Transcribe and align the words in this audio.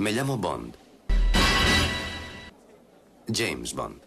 Me 0.00 0.12
llamo 0.12 0.38
Bond. 0.38 0.76
James 3.30 3.74
Bond. 3.74 4.00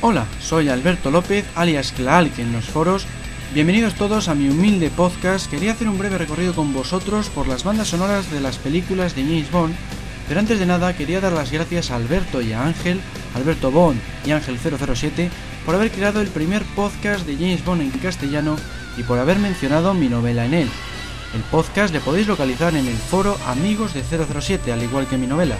Hola, 0.00 0.26
soy 0.40 0.68
Alberto 0.68 1.12
López, 1.12 1.44
alias 1.54 1.92
Claalk 1.92 2.40
en 2.40 2.52
los 2.52 2.64
foros. 2.64 3.06
Bienvenidos 3.54 3.94
todos 3.94 4.26
a 4.26 4.34
mi 4.34 4.48
humilde 4.48 4.90
podcast. 4.90 5.48
Quería 5.48 5.70
hacer 5.70 5.88
un 5.88 5.96
breve 5.96 6.18
recorrido 6.18 6.56
con 6.56 6.72
vosotros 6.72 7.28
por 7.28 7.46
las 7.46 7.62
bandas 7.62 7.86
sonoras 7.86 8.28
de 8.32 8.40
las 8.40 8.58
películas 8.58 9.14
de 9.14 9.22
James 9.22 9.52
Bond, 9.52 9.76
pero 10.26 10.40
antes 10.40 10.58
de 10.58 10.66
nada 10.66 10.96
quería 10.96 11.20
dar 11.20 11.34
las 11.34 11.52
gracias 11.52 11.92
a 11.92 11.96
Alberto 11.96 12.42
y 12.42 12.52
a 12.52 12.64
Ángel, 12.64 13.00
Alberto 13.36 13.70
Bond 13.70 14.00
y 14.26 14.32
Ángel 14.32 14.58
007, 14.58 15.30
por 15.64 15.76
haber 15.76 15.92
creado 15.92 16.20
el 16.20 16.30
primer 16.30 16.64
podcast 16.74 17.24
de 17.24 17.36
James 17.36 17.64
Bond 17.64 17.82
en 17.82 17.90
castellano 17.90 18.56
y 18.96 19.02
por 19.02 19.18
haber 19.18 19.38
mencionado 19.38 19.92
mi 19.94 20.08
novela 20.08 20.44
en 20.44 20.54
él. 20.54 20.68
El 21.34 21.42
podcast 21.42 21.92
le 21.92 22.00
podéis 22.00 22.28
localizar 22.28 22.76
en 22.76 22.86
el 22.86 22.96
foro 22.96 23.36
Amigos 23.46 23.92
de 23.92 24.04
007, 24.04 24.72
al 24.72 24.82
igual 24.82 25.08
que 25.08 25.18
mi 25.18 25.26
novela. 25.26 25.56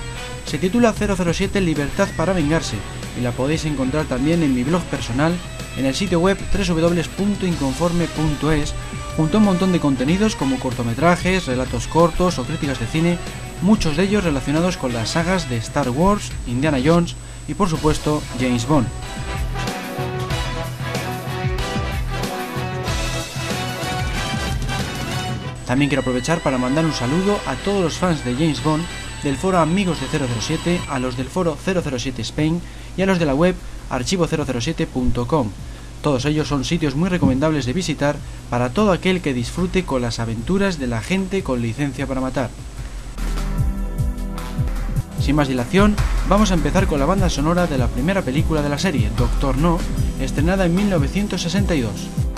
Se 0.47 0.59
titula 0.59 0.93
007 0.93 1.61
Libertad 1.61 2.09
para 2.17 2.33
Vengarse 2.33 2.77
y 3.19 3.23
la 3.23 3.33
podéis 3.33 3.65
encontrar 3.65 4.05
también 4.05 4.45
en 4.45 4.55
mi 4.55 4.63
blog 4.63 4.83
personal 4.85 5.35
en 5.77 5.87
el 5.87 5.95
sitio 5.95 6.21
web 6.21 6.39
www.inconforme.es 6.53 8.75
junto 9.17 9.37
a 9.37 9.41
un 9.41 9.47
montón 9.47 9.73
de 9.73 9.81
contenidos 9.81 10.37
como 10.37 10.61
cortometrajes, 10.61 11.47
relatos 11.47 11.89
cortos 11.89 12.39
o 12.39 12.45
críticas 12.45 12.79
de 12.79 12.87
cine, 12.87 13.19
muchos 13.63 13.97
de 13.97 14.05
ellos 14.05 14.23
relacionados 14.25 14.77
con 14.77 14.93
las 14.93 15.09
sagas 15.11 15.51
de 15.51 15.57
Star 15.57 15.91
Wars, 15.91 16.31
Indiana 16.47 16.79
Jones 16.85 17.17
y 17.49 17.55
por 17.55 17.69
supuesto 17.69 18.23
James 18.39 18.69
Bond. 18.69 18.87
También 25.67 25.89
quiero 25.89 26.03
aprovechar 26.03 26.41
para 26.41 26.59
mandar 26.59 26.85
un 26.85 26.93
saludo 26.93 27.39
a 27.47 27.55
todos 27.55 27.83
los 27.83 27.97
fans 27.97 28.25
de 28.25 28.35
James 28.35 28.63
Bond, 28.63 28.85
del 29.23 29.37
foro 29.37 29.59
Amigos 29.59 29.99
de 30.01 30.07
007, 30.07 30.81
a 30.89 30.99
los 30.99 31.17
del 31.17 31.29
foro 31.29 31.57
007 31.57 32.21
Spain 32.23 32.61
y 32.97 33.03
a 33.03 33.07
los 33.07 33.19
de 33.19 33.27
la 33.27 33.35
web 33.35 33.55
archivo007.com. 33.91 35.49
Todos 36.03 36.27
ellos 36.27 36.49
son 36.49 36.67
sitios 36.67 36.97
muy 36.97 37.09
recomendables 37.09 37.65
de 37.65 37.73
visitar 37.73 38.17
para 38.51 38.71
todo 38.71 38.93
aquel 38.93 39.23
que 39.23 39.33
disfrute 39.33 39.85
con 39.85 40.03
las 40.03 40.19
aventuras 40.19 40.79
de 40.79 40.87
la 40.87 41.01
gente 41.01 41.43
con 41.43 41.63
licencia 41.63 42.07
para 42.07 42.21
matar. 42.21 42.51
Sin 45.19 45.37
más 45.37 45.49
dilación, 45.49 45.97
vamos 46.29 46.51
a 46.51 46.55
empezar 46.55 46.87
con 46.87 47.01
la 47.01 47.07
banda 47.07 47.31
sonora 47.31 47.67
de 47.67 47.79
la 47.79 47.89
primera 47.89 48.21
película 48.21 48.61
de 48.61 48.69
la 48.69 48.77
serie, 48.77 49.11
Doctor 49.17 49.57
No, 49.57 49.79
estrenada 50.21 50.67
en 50.67 50.75
1962. 50.75 52.34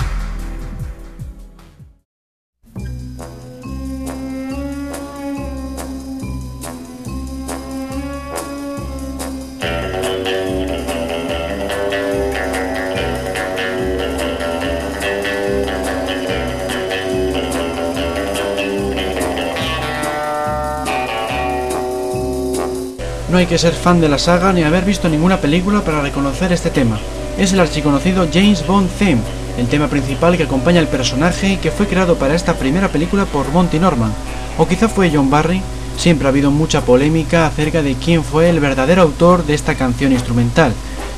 Que 23.46 23.58
ser 23.58 23.74
fan 23.74 24.00
de 24.00 24.08
la 24.08 24.18
saga 24.18 24.52
ni 24.52 24.64
haber 24.64 24.84
visto 24.84 25.08
ninguna 25.08 25.40
película 25.40 25.82
para 25.82 26.00
reconocer 26.00 26.52
este 26.52 26.70
tema. 26.70 26.98
Es 27.38 27.52
el 27.52 27.60
archiconocido 27.60 28.26
James 28.32 28.66
Bond 28.66 28.90
Theme, 28.98 29.20
el 29.56 29.68
tema 29.68 29.86
principal 29.88 30.36
que 30.36 30.42
acompaña 30.42 30.80
al 30.80 30.88
personaje 30.88 31.50
y 31.50 31.56
que 31.56 31.70
fue 31.70 31.86
creado 31.86 32.16
para 32.16 32.34
esta 32.34 32.54
primera 32.54 32.88
película 32.88 33.24
por 33.24 33.48
Monty 33.50 33.78
Norman. 33.78 34.12
O 34.58 34.66
quizá 34.66 34.88
fue 34.88 35.10
John 35.14 35.30
Barry. 35.30 35.62
Siempre 35.96 36.26
ha 36.26 36.30
habido 36.30 36.50
mucha 36.50 36.80
polémica 36.82 37.46
acerca 37.46 37.82
de 37.82 37.94
quién 37.94 38.24
fue 38.24 38.50
el 38.50 38.58
verdadero 38.58 39.02
autor 39.02 39.46
de 39.46 39.54
esta 39.54 39.76
canción 39.76 40.12
instrumental. 40.12 40.72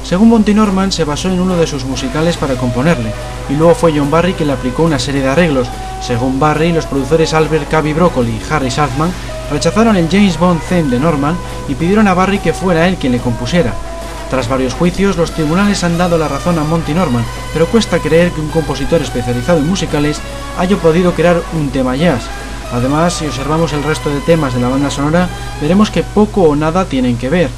Según 0.05 0.29
Monty 0.29 0.55
Norman, 0.55 0.93
se 0.93 1.05
basó 1.05 1.29
en 1.29 1.41
uno 1.41 1.57
de 1.57 1.67
sus 1.67 1.85
musicales 1.85 2.37
para 2.37 2.55
componerle, 2.55 3.11
y 3.49 3.55
luego 3.55 3.75
fue 3.75 3.93
John 3.97 4.11
Barry 4.11 4.35
quien 4.35 4.49
le 4.49 4.55
aplicó 4.55 4.85
una 4.85 4.99
serie 4.99 5.23
de 5.23 5.29
arreglos. 5.29 5.69
Según 6.01 6.39
Barry, 6.39 6.73
los 6.73 6.87
productores 6.87 7.35
Albert 7.35 7.69
Cavi 7.69 7.93
Broccoli 7.93 8.31
y 8.31 8.53
Harry 8.53 8.71
Saltman 8.71 9.11
rechazaron 9.51 9.97
el 9.97 10.09
James 10.09 10.39
Bond 10.39 10.61
theme 10.69 10.91
de 10.91 10.99
Norman 10.99 11.37
y 11.69 11.75
pidieron 11.75 12.09
a 12.09 12.15
Barry 12.15 12.39
que 12.39 12.53
fuera 12.53 12.89
él 12.89 12.97
quien 12.97 13.13
le 13.13 13.19
compusiera. 13.19 13.73
Tras 14.31 14.49
varios 14.49 14.75
juicios, 14.75 15.17
los 15.17 15.33
tribunales 15.33 15.83
han 15.85 15.97
dado 15.97 16.19
la 16.19 16.29
razón 16.29 16.59
a 16.59 16.65
Monty 16.65 16.93
Norman, 16.93 17.25
pero 17.53 17.67
cuesta 17.67 17.99
creer 17.99 18.31
que 18.31 18.43
un 18.43 18.49
compositor 18.49 19.01
especializado 19.01 19.59
en 19.59 19.69
musicales 19.69 20.21
haya 20.59 20.77
podido 20.77 21.13
crear 21.13 21.41
un 21.55 21.71
tema 21.71 21.97
jazz. 21.97 22.23
Además, 22.73 23.15
si 23.15 23.27
observamos 23.27 23.73
el 23.73 23.83
resto 23.83 24.11
de 24.11 24.21
temas 24.21 24.53
de 24.53 24.61
la 24.61 24.69
banda 24.69 24.91
sonora, 24.91 25.29
veremos 25.61 25.91
que 25.91 26.03
poco 26.03 26.43
o 26.43 26.57
nada 26.57 26.85
tienen 26.85 27.17
que 27.17 27.31
ver. 27.31 27.49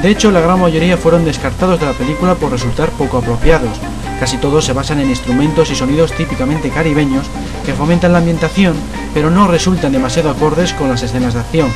De 0.00 0.10
hecho, 0.10 0.30
la 0.30 0.40
gran 0.40 0.60
mayoría 0.60 0.96
fueron 0.96 1.24
descartados 1.24 1.80
de 1.80 1.86
la 1.86 1.92
película 1.92 2.34
por 2.34 2.50
resultar 2.50 2.90
poco 2.90 3.18
apropiados. 3.18 3.78
Casi 4.20 4.38
todos 4.38 4.64
se 4.64 4.72
basan 4.72 5.00
en 5.00 5.10
instrumentos 5.10 5.70
y 5.70 5.74
sonidos 5.74 6.12
típicamente 6.12 6.70
caribeños 6.70 7.26
que 7.66 7.74
fomentan 7.74 8.12
la 8.12 8.18
ambientación, 8.18 8.74
pero 9.12 9.30
no 9.30 9.48
resultan 9.48 9.92
demasiado 9.92 10.30
acordes 10.30 10.72
con 10.72 10.88
las 10.88 11.02
escenas 11.02 11.34
de 11.34 11.40
acción. 11.40 11.68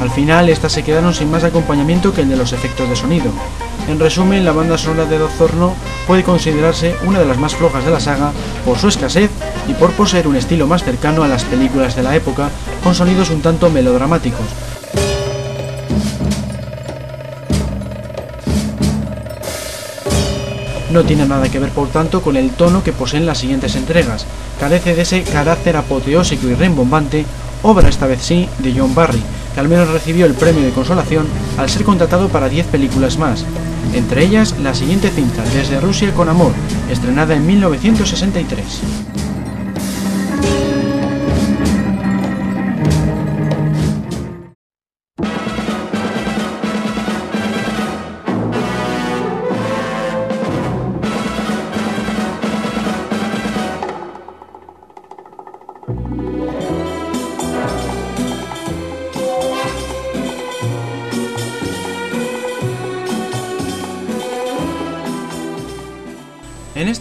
Al 0.00 0.10
final, 0.10 0.48
estas 0.48 0.72
se 0.72 0.82
quedaron 0.82 1.12
sin 1.12 1.30
más 1.30 1.44
acompañamiento 1.44 2.14
que 2.14 2.22
el 2.22 2.28
de 2.28 2.36
los 2.36 2.52
efectos 2.52 2.88
de 2.88 2.96
sonido. 2.96 3.30
En 3.88 3.98
resumen, 3.98 4.44
la 4.44 4.52
banda 4.52 4.78
sonora 4.78 5.04
de 5.04 5.18
Doctor 5.18 5.54
No 5.54 5.74
puede 6.06 6.22
considerarse 6.22 6.94
una 7.04 7.18
de 7.18 7.26
las 7.26 7.38
más 7.38 7.54
flojas 7.54 7.84
de 7.84 7.90
la 7.90 8.00
saga 8.00 8.32
por 8.64 8.78
su 8.78 8.88
escasez 8.88 9.30
y 9.68 9.74
por 9.74 9.92
poseer 9.92 10.26
un 10.26 10.36
estilo 10.36 10.66
más 10.66 10.84
cercano 10.84 11.22
a 11.22 11.28
las 11.28 11.44
películas 11.44 11.96
de 11.96 12.02
la 12.02 12.16
época, 12.16 12.50
con 12.82 12.94
sonidos 12.94 13.30
un 13.30 13.42
tanto 13.42 13.68
melodramáticos, 13.68 14.46
No 20.90 21.04
tiene 21.04 21.24
nada 21.24 21.48
que 21.48 21.60
ver, 21.60 21.70
por 21.70 21.88
tanto, 21.88 22.20
con 22.20 22.36
el 22.36 22.50
tono 22.50 22.82
que 22.82 22.92
poseen 22.92 23.24
las 23.24 23.38
siguientes 23.38 23.76
entregas. 23.76 24.26
Carece 24.58 24.96
de 24.96 25.02
ese 25.02 25.22
carácter 25.22 25.76
apoteósico 25.76 26.48
y 26.48 26.54
rembombante, 26.54 27.24
obra 27.62 27.88
esta 27.88 28.06
vez 28.06 28.22
sí 28.22 28.48
de 28.58 28.74
John 28.76 28.94
Barry, 28.94 29.22
que 29.54 29.60
al 29.60 29.68
menos 29.68 29.88
recibió 29.88 30.26
el 30.26 30.34
premio 30.34 30.64
de 30.64 30.72
consolación 30.72 31.26
al 31.58 31.70
ser 31.70 31.84
contratado 31.84 32.28
para 32.28 32.48
10 32.48 32.66
películas 32.66 33.18
más. 33.18 33.44
Entre 33.94 34.24
ellas, 34.24 34.56
la 34.62 34.74
siguiente 34.74 35.10
cinta, 35.10 35.44
Desde 35.54 35.80
Rusia 35.80 36.12
con 36.12 36.28
Amor, 36.28 36.52
estrenada 36.90 37.34
en 37.34 37.46
1963. 37.46 39.29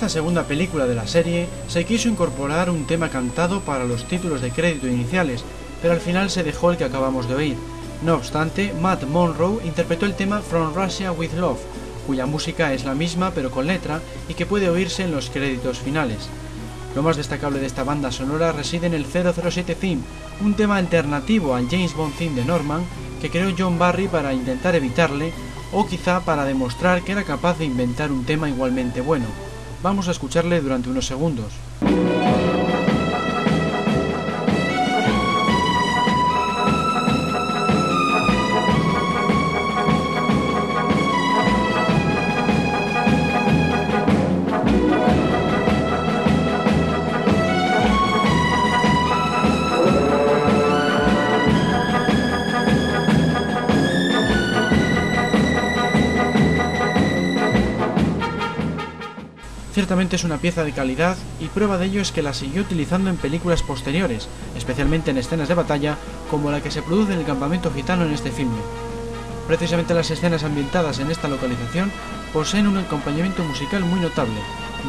Esta 0.09 0.22
segunda 0.22 0.46
película 0.46 0.88
de 0.88 0.96
la 0.96 1.06
serie 1.06 1.47
se 1.68 1.86
quiso 1.86 2.09
incorporar 2.09 2.72
un 2.72 2.88
tema 2.88 3.09
cantado 3.09 3.62
para 3.62 3.84
los 3.84 4.06
títulos 4.06 4.42
de 4.42 4.50
crédito 4.50 4.88
iniciales, 4.88 5.44
pero 5.84 5.94
al 5.94 6.00
final 6.00 6.31
se 6.31 6.42
dejó 6.42 6.72
el 6.72 6.78
que 6.78 6.84
acabamos 6.84 7.30
de 7.30 7.36
oír. 7.36 7.58
No 8.02 8.16
obstante, 8.16 8.74
Matt 8.81 9.03
Monroe 9.03 9.64
interpretó 9.64 10.08
el 10.08 10.16
tema 10.16 10.42
From 10.42 10.74
Russia 10.74 11.12
with 11.12 11.34
Love, 11.34 11.59
cuya 12.08 12.25
música 12.25 12.74
es 12.74 12.86
la 12.86 12.95
misma 12.95 13.33
pero 13.36 13.51
con 13.51 13.68
letra 13.68 14.01
y 14.28 14.33
que 14.33 14.48
puede 14.48 14.68
oírse 14.68 15.04
en 15.04 15.12
los 15.12 15.30
créditos 15.30 15.78
finales. 15.78 16.28
Lo 16.95 17.04
más 17.04 17.16
destacable 17.16 17.60
de 17.60 17.68
esta 17.68 17.83
banda 17.83 18.12
sonora 18.12 18.51
reside 18.51 18.88
en 18.88 18.95
el 18.95 19.06
007 19.06 19.75
Theme, 19.75 20.01
un 20.42 20.56
tema 20.56 20.78
alternativo 20.78 21.54
al 21.54 21.69
James 21.69 21.94
Bond 21.94 22.16
Theme 22.16 22.36
de 22.36 22.45
Norman 22.45 22.81
que 23.22 23.30
creó 23.30 23.54
John 23.56 23.78
Barry 23.78 24.07
para 24.07 24.33
intentar 24.33 24.74
evitarle 24.74 25.33
o 25.72 25.86
quizá 25.86 26.22
para 26.22 26.45
demostrar 26.45 27.04
que 27.04 27.12
era 27.12 27.25
capaz 27.25 27.60
de 27.60 27.66
inventar 27.66 28.12
un 28.12 28.25
tema 28.25 28.50
igualmente 28.50 29.01
bueno. 29.01 29.49
Vamos 29.81 30.08
a 30.10 30.12
escucharle 30.12 30.60
durante 30.60 30.90
unos 30.90 31.06
segundos. 31.06 31.54
Es 60.00 60.24
una 60.24 60.38
pieza 60.38 60.63
de 60.63 60.72
calidad 60.72 61.18
y 61.42 61.48
prueba 61.48 61.78
de 61.78 61.88
ello 61.88 62.01
es 62.01 62.13
que 62.13 62.22
la 62.22 62.34
siguió 62.34 62.62
utilizando 62.62 63.10
en 63.10 63.18
películas 63.18 63.62
posteriores, 63.62 64.30
especialmente 64.56 65.12
en 65.12 65.18
escenas 65.18 65.50
de 65.50 65.56
batalla 65.56 65.98
como 66.31 66.50
la 66.50 66.63
que 66.63 66.72
se 66.72 66.81
produce 66.81 67.12
en 67.12 67.19
el 67.19 67.25
campamento 67.25 67.69
gitano 67.69 68.06
en 68.06 68.13
este 68.13 68.31
filme. 68.31 68.57
Precisamente 69.46 69.94
las 69.94 70.10
escenas 70.10 70.46
ambientadas 70.46 71.00
en 71.00 71.12
esta 71.12 71.28
localización 71.28 71.92
poseen 72.31 72.68
un 72.68 72.78
acompañamiento 72.78 73.44
musical 73.44 73.84
muy 73.84 74.00
notable. 74.00 74.40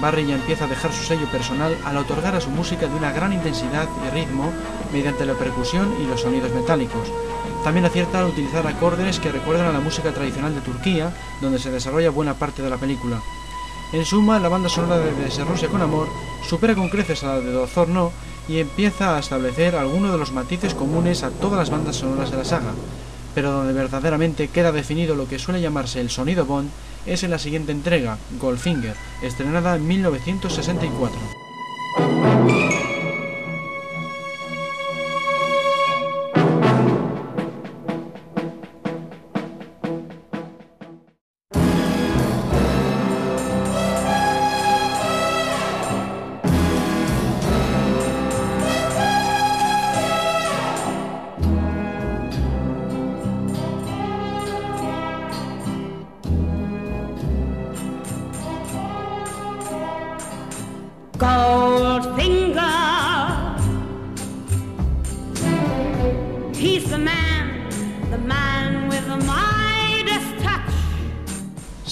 Barry 0.00 0.26
ya 0.26 0.36
empieza 0.36 0.66
a 0.66 0.68
dejar 0.68 0.92
su 0.92 1.02
sello 1.02 1.26
personal 1.32 1.76
al 1.84 1.96
otorgar 1.96 2.36
a 2.36 2.40
su 2.40 2.50
música 2.50 2.86
de 2.86 2.94
una 2.94 3.10
gran 3.10 3.32
intensidad 3.32 3.88
y 4.06 4.14
ritmo 4.14 4.52
mediante 4.92 5.26
la 5.26 5.34
percusión 5.34 5.92
y 6.00 6.06
los 6.06 6.20
sonidos 6.20 6.52
metálicos. 6.52 7.08
También 7.64 7.84
acierta 7.84 8.20
al 8.20 8.26
utilizar 8.26 8.64
acordes 8.64 9.18
que 9.18 9.32
recuerdan 9.32 9.66
a 9.66 9.72
la 9.72 9.80
música 9.80 10.12
tradicional 10.12 10.54
de 10.54 10.60
Turquía, 10.60 11.12
donde 11.40 11.58
se 11.58 11.72
desarrolla 11.72 12.10
buena 12.10 12.34
parte 12.34 12.62
de 12.62 12.70
la 12.70 12.78
película. 12.78 13.20
En 13.92 14.04
suma, 14.04 14.38
la 14.38 14.48
banda 14.48 14.68
sonora 14.68 14.98
de 14.98 15.12
Desde 15.12 15.68
con 15.68 15.82
Amor 15.82 16.06
supera 16.48 16.76
con 16.76 16.90
creces 16.90 17.24
a 17.24 17.34
la 17.34 17.40
de 17.40 17.50
Dozor 17.50 17.88
No 17.88 18.12
y 18.48 18.60
empieza 18.60 19.16
a 19.16 19.18
establecer 19.18 19.74
algunos 19.74 20.12
de 20.12 20.18
los 20.18 20.30
matices 20.30 20.74
comunes 20.74 21.24
a 21.24 21.30
todas 21.30 21.58
las 21.58 21.70
bandas 21.70 21.96
sonoras 21.96 22.30
de 22.30 22.36
la 22.36 22.44
saga, 22.44 22.70
pero 23.34 23.50
donde 23.50 23.72
verdaderamente 23.72 24.46
queda 24.46 24.70
definido 24.70 25.16
lo 25.16 25.26
que 25.26 25.40
suele 25.40 25.60
llamarse 25.60 26.00
el 26.00 26.10
sonido 26.10 26.46
Bond 26.46 26.70
es 27.04 27.24
en 27.24 27.32
la 27.32 27.40
siguiente 27.40 27.72
entrega, 27.72 28.16
Goldfinger, 28.40 28.94
estrenada 29.22 29.74
en 29.74 29.88
1964. 29.88 31.18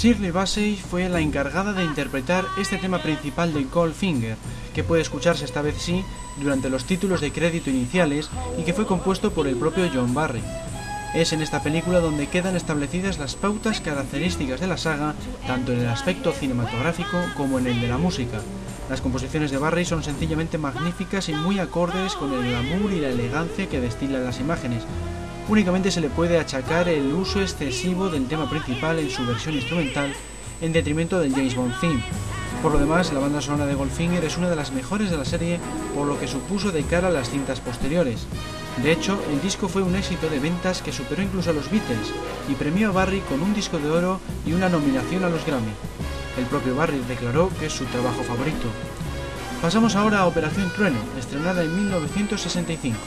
Shirley 0.08 0.30
Bassey 0.30 0.76
fue 0.76 1.06
la 1.10 1.20
encargada 1.20 1.74
de 1.74 1.84
interpretar 1.84 2.46
este 2.58 2.78
tema 2.78 3.02
principal 3.02 3.52
de 3.52 3.64
Goldfinger, 3.64 4.38
que 4.74 4.82
puede 4.82 5.02
escucharse 5.02 5.44
esta 5.44 5.60
vez 5.60 5.74
sí 5.76 6.02
durante 6.38 6.70
los 6.70 6.86
títulos 6.86 7.20
de 7.20 7.30
crédito 7.30 7.68
iniciales 7.68 8.30
y 8.56 8.62
que 8.62 8.72
fue 8.72 8.86
compuesto 8.86 9.32
por 9.32 9.46
el 9.46 9.56
propio 9.56 9.86
John 9.92 10.14
Barry. 10.14 10.40
Es 11.14 11.34
en 11.34 11.42
esta 11.42 11.62
película 11.62 12.00
donde 12.00 12.26
quedan 12.26 12.56
establecidas 12.56 13.18
las 13.18 13.36
pautas 13.36 13.82
características 13.82 14.60
de 14.60 14.66
la 14.66 14.78
saga, 14.78 15.14
tanto 15.46 15.74
en 15.74 15.80
el 15.80 15.88
aspecto 15.88 16.32
cinematográfico 16.32 17.18
como 17.36 17.58
en 17.58 17.66
el 17.66 17.78
de 17.78 17.88
la 17.88 17.98
música. 17.98 18.40
Las 18.88 19.02
composiciones 19.02 19.50
de 19.50 19.58
Barry 19.58 19.84
son 19.84 20.02
sencillamente 20.02 20.56
magníficas 20.56 21.28
y 21.28 21.34
muy 21.34 21.58
acordes 21.58 22.14
con 22.14 22.32
el 22.32 22.48
glamour 22.48 22.92
y 22.92 23.00
la 23.00 23.10
elegancia 23.10 23.68
que 23.68 23.78
destilan 23.78 24.24
las 24.24 24.40
imágenes, 24.40 24.84
únicamente 25.48 25.90
se 25.90 26.00
le 26.00 26.10
puede 26.10 26.38
achacar 26.38 26.88
el 26.88 27.12
uso 27.12 27.40
excesivo 27.40 28.08
del 28.08 28.26
tema 28.26 28.48
principal 28.48 28.98
en 28.98 29.10
su 29.10 29.24
versión 29.26 29.54
instrumental 29.54 30.12
en 30.60 30.72
detrimento 30.72 31.18
del 31.18 31.32
James 31.32 31.54
Bond 31.54 31.80
theme. 31.80 32.02
Por 32.62 32.72
lo 32.72 32.78
demás, 32.78 33.12
la 33.12 33.20
banda 33.20 33.40
sonora 33.40 33.66
de 33.66 33.74
Goldfinger 33.74 34.24
es 34.24 34.36
una 34.36 34.50
de 34.50 34.56
las 34.56 34.72
mejores 34.72 35.10
de 35.10 35.16
la 35.16 35.24
serie 35.24 35.60
por 35.94 36.06
lo 36.06 36.18
que 36.18 36.26
supuso 36.26 36.72
de 36.72 36.82
cara 36.82 37.08
a 37.08 37.12
las 37.12 37.30
cintas 37.30 37.60
posteriores. 37.60 38.26
De 38.82 38.92
hecho, 38.92 39.18
el 39.30 39.40
disco 39.40 39.68
fue 39.68 39.82
un 39.82 39.96
éxito 39.96 40.28
de 40.28 40.38
ventas 40.38 40.82
que 40.82 40.92
superó 40.92 41.22
incluso 41.22 41.50
a 41.50 41.52
los 41.52 41.70
Beatles 41.70 42.12
y 42.48 42.54
premió 42.54 42.90
a 42.90 42.92
Barry 42.92 43.20
con 43.20 43.40
un 43.42 43.54
disco 43.54 43.78
de 43.78 43.90
oro 43.90 44.20
y 44.44 44.52
una 44.52 44.68
nominación 44.68 45.24
a 45.24 45.28
los 45.28 45.44
Grammy. 45.46 45.72
El 46.36 46.44
propio 46.46 46.74
Barry 46.76 47.00
declaró 47.08 47.50
que 47.58 47.66
es 47.66 47.72
su 47.72 47.84
trabajo 47.86 48.22
favorito. 48.22 48.68
Pasamos 49.62 49.96
ahora 49.96 50.20
a 50.20 50.26
Operación 50.26 50.70
Trueno, 50.74 50.98
estrenada 51.18 51.62
en 51.62 51.74
1965. 51.74 52.98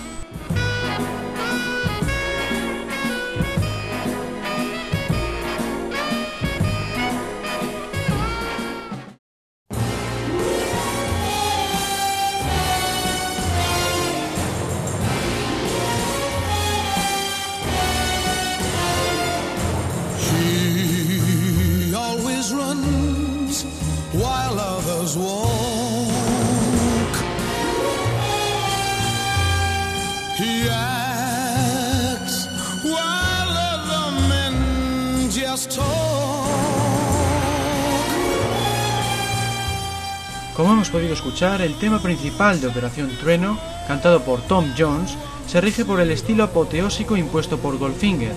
Podido 40.92 41.14
escuchar, 41.14 41.62
el 41.62 41.76
tema 41.76 42.00
principal 42.00 42.60
de 42.60 42.68
Operación 42.68 43.10
Trueno, 43.18 43.58
cantado 43.88 44.24
por 44.24 44.42
Tom 44.42 44.74
Jones, 44.78 45.16
se 45.48 45.62
rige 45.62 45.86
por 45.86 46.02
el 46.02 46.12
estilo 46.12 46.44
apoteósico 46.44 47.16
impuesto 47.16 47.58
por 47.58 47.78
Goldfinger. 47.78 48.34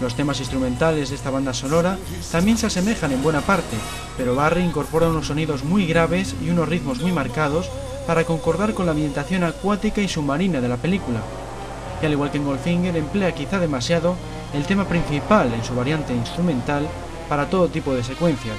Los 0.00 0.14
temas 0.14 0.40
instrumentales 0.40 1.10
de 1.10 1.16
esta 1.16 1.28
banda 1.28 1.52
sonora 1.52 1.98
también 2.32 2.56
se 2.56 2.66
asemejan 2.66 3.12
en 3.12 3.22
buena 3.22 3.42
parte, 3.42 3.76
pero 4.16 4.34
Barry 4.34 4.62
incorpora 4.62 5.08
unos 5.08 5.26
sonidos 5.26 5.64
muy 5.64 5.86
graves 5.86 6.34
y 6.42 6.48
unos 6.48 6.68
ritmos 6.68 7.00
muy 7.00 7.12
marcados 7.12 7.68
para 8.06 8.24
concordar 8.24 8.72
con 8.72 8.86
la 8.86 8.92
ambientación 8.92 9.44
acuática 9.44 10.00
y 10.00 10.08
submarina 10.08 10.62
de 10.62 10.68
la 10.68 10.78
película. 10.78 11.20
Y 12.00 12.06
al 12.06 12.12
igual 12.12 12.30
que 12.30 12.38
en 12.38 12.46
Goldfinger, 12.46 12.96
emplea 12.96 13.34
quizá 13.34 13.58
demasiado 13.58 14.16
el 14.54 14.64
tema 14.64 14.86
principal 14.86 15.52
en 15.52 15.62
su 15.62 15.74
variante 15.74 16.14
instrumental 16.14 16.88
para 17.28 17.50
todo 17.50 17.68
tipo 17.68 17.92
de 17.94 18.02
secuencias, 18.02 18.56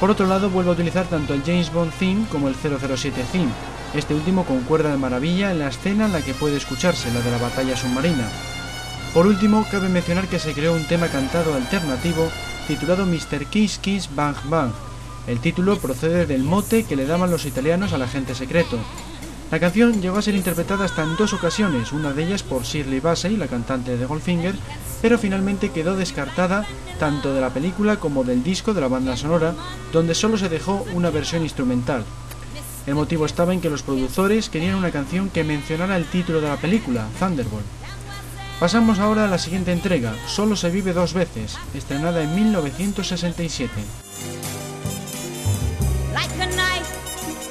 por 0.00 0.10
otro 0.10 0.26
lado, 0.26 0.50
vuelve 0.50 0.70
a 0.70 0.74
utilizar 0.74 1.06
tanto 1.06 1.34
el 1.34 1.42
James 1.42 1.72
Bond 1.72 1.92
theme 1.98 2.26
como 2.30 2.48
el 2.48 2.54
007 2.54 3.24
theme. 3.32 3.50
Este 3.94 4.14
último 4.14 4.44
concuerda 4.44 4.90
de 4.90 4.98
maravilla 4.98 5.50
en 5.50 5.58
la 5.58 5.68
escena 5.68 6.06
en 6.06 6.12
la 6.12 6.22
que 6.22 6.34
puede 6.34 6.56
escucharse, 6.56 7.12
la 7.12 7.20
de 7.20 7.30
la 7.30 7.38
batalla 7.38 7.76
submarina. 7.76 8.28
Por 9.14 9.26
último, 9.26 9.66
cabe 9.70 9.88
mencionar 9.88 10.26
que 10.26 10.38
se 10.38 10.52
creó 10.52 10.74
un 10.74 10.84
tema 10.84 11.08
cantado 11.08 11.54
alternativo 11.54 12.28
titulado 12.66 13.06
Mr. 13.06 13.46
Kiss 13.46 13.78
Kiss 13.78 14.10
Bang 14.14 14.36
Bang. 14.44 14.72
El 15.26 15.40
título 15.40 15.78
procede 15.78 16.26
del 16.26 16.42
mote 16.42 16.84
que 16.84 16.96
le 16.96 17.06
daban 17.06 17.30
los 17.30 17.46
italianos 17.46 17.92
al 17.92 18.02
agente 18.02 18.34
secreto. 18.34 18.78
La 19.50 19.60
canción 19.60 20.02
llegó 20.02 20.18
a 20.18 20.22
ser 20.22 20.34
interpretada 20.34 20.84
hasta 20.84 21.04
en 21.04 21.16
dos 21.16 21.32
ocasiones, 21.32 21.92
una 21.92 22.12
de 22.12 22.24
ellas 22.24 22.42
por 22.42 22.64
Shirley 22.64 22.98
Bassey, 22.98 23.36
la 23.36 23.46
cantante 23.46 23.96
de 23.96 24.04
Goldfinger, 24.04 24.56
pero 25.00 25.18
finalmente 25.18 25.70
quedó 25.70 25.96
descartada 25.96 26.66
tanto 26.98 27.32
de 27.32 27.40
la 27.40 27.50
película 27.50 27.96
como 27.96 28.24
del 28.24 28.42
disco 28.42 28.74
de 28.74 28.80
la 28.80 28.88
banda 28.88 29.16
sonora, 29.16 29.54
donde 29.92 30.14
solo 30.14 30.36
se 30.36 30.48
dejó 30.48 30.84
una 30.94 31.10
versión 31.10 31.42
instrumental. 31.42 32.04
El 32.86 32.96
motivo 32.96 33.24
estaba 33.24 33.52
en 33.52 33.60
que 33.60 33.70
los 33.70 33.82
productores 33.82 34.48
querían 34.48 34.74
una 34.74 34.90
canción 34.90 35.30
que 35.30 35.44
mencionara 35.44 35.96
el 35.96 36.06
título 36.06 36.40
de 36.40 36.48
la 36.48 36.56
película, 36.56 37.06
Thunderbolt. 37.20 37.64
Pasamos 38.58 38.98
ahora 38.98 39.26
a 39.26 39.28
la 39.28 39.38
siguiente 39.38 39.70
entrega, 39.70 40.14
Solo 40.26 40.56
se 40.56 40.70
vive 40.70 40.92
dos 40.92 41.14
veces, 41.14 41.56
estrenada 41.72 42.22
en 42.22 42.34
1967. 42.34 43.70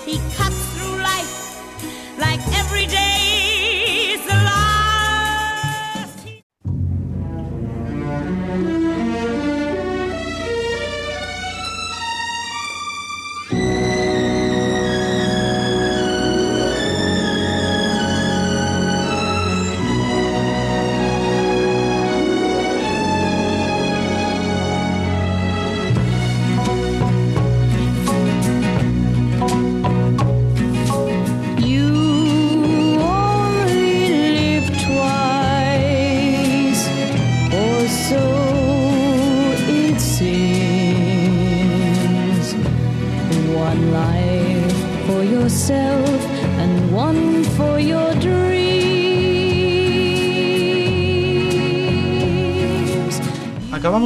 yourself 0.07 0.75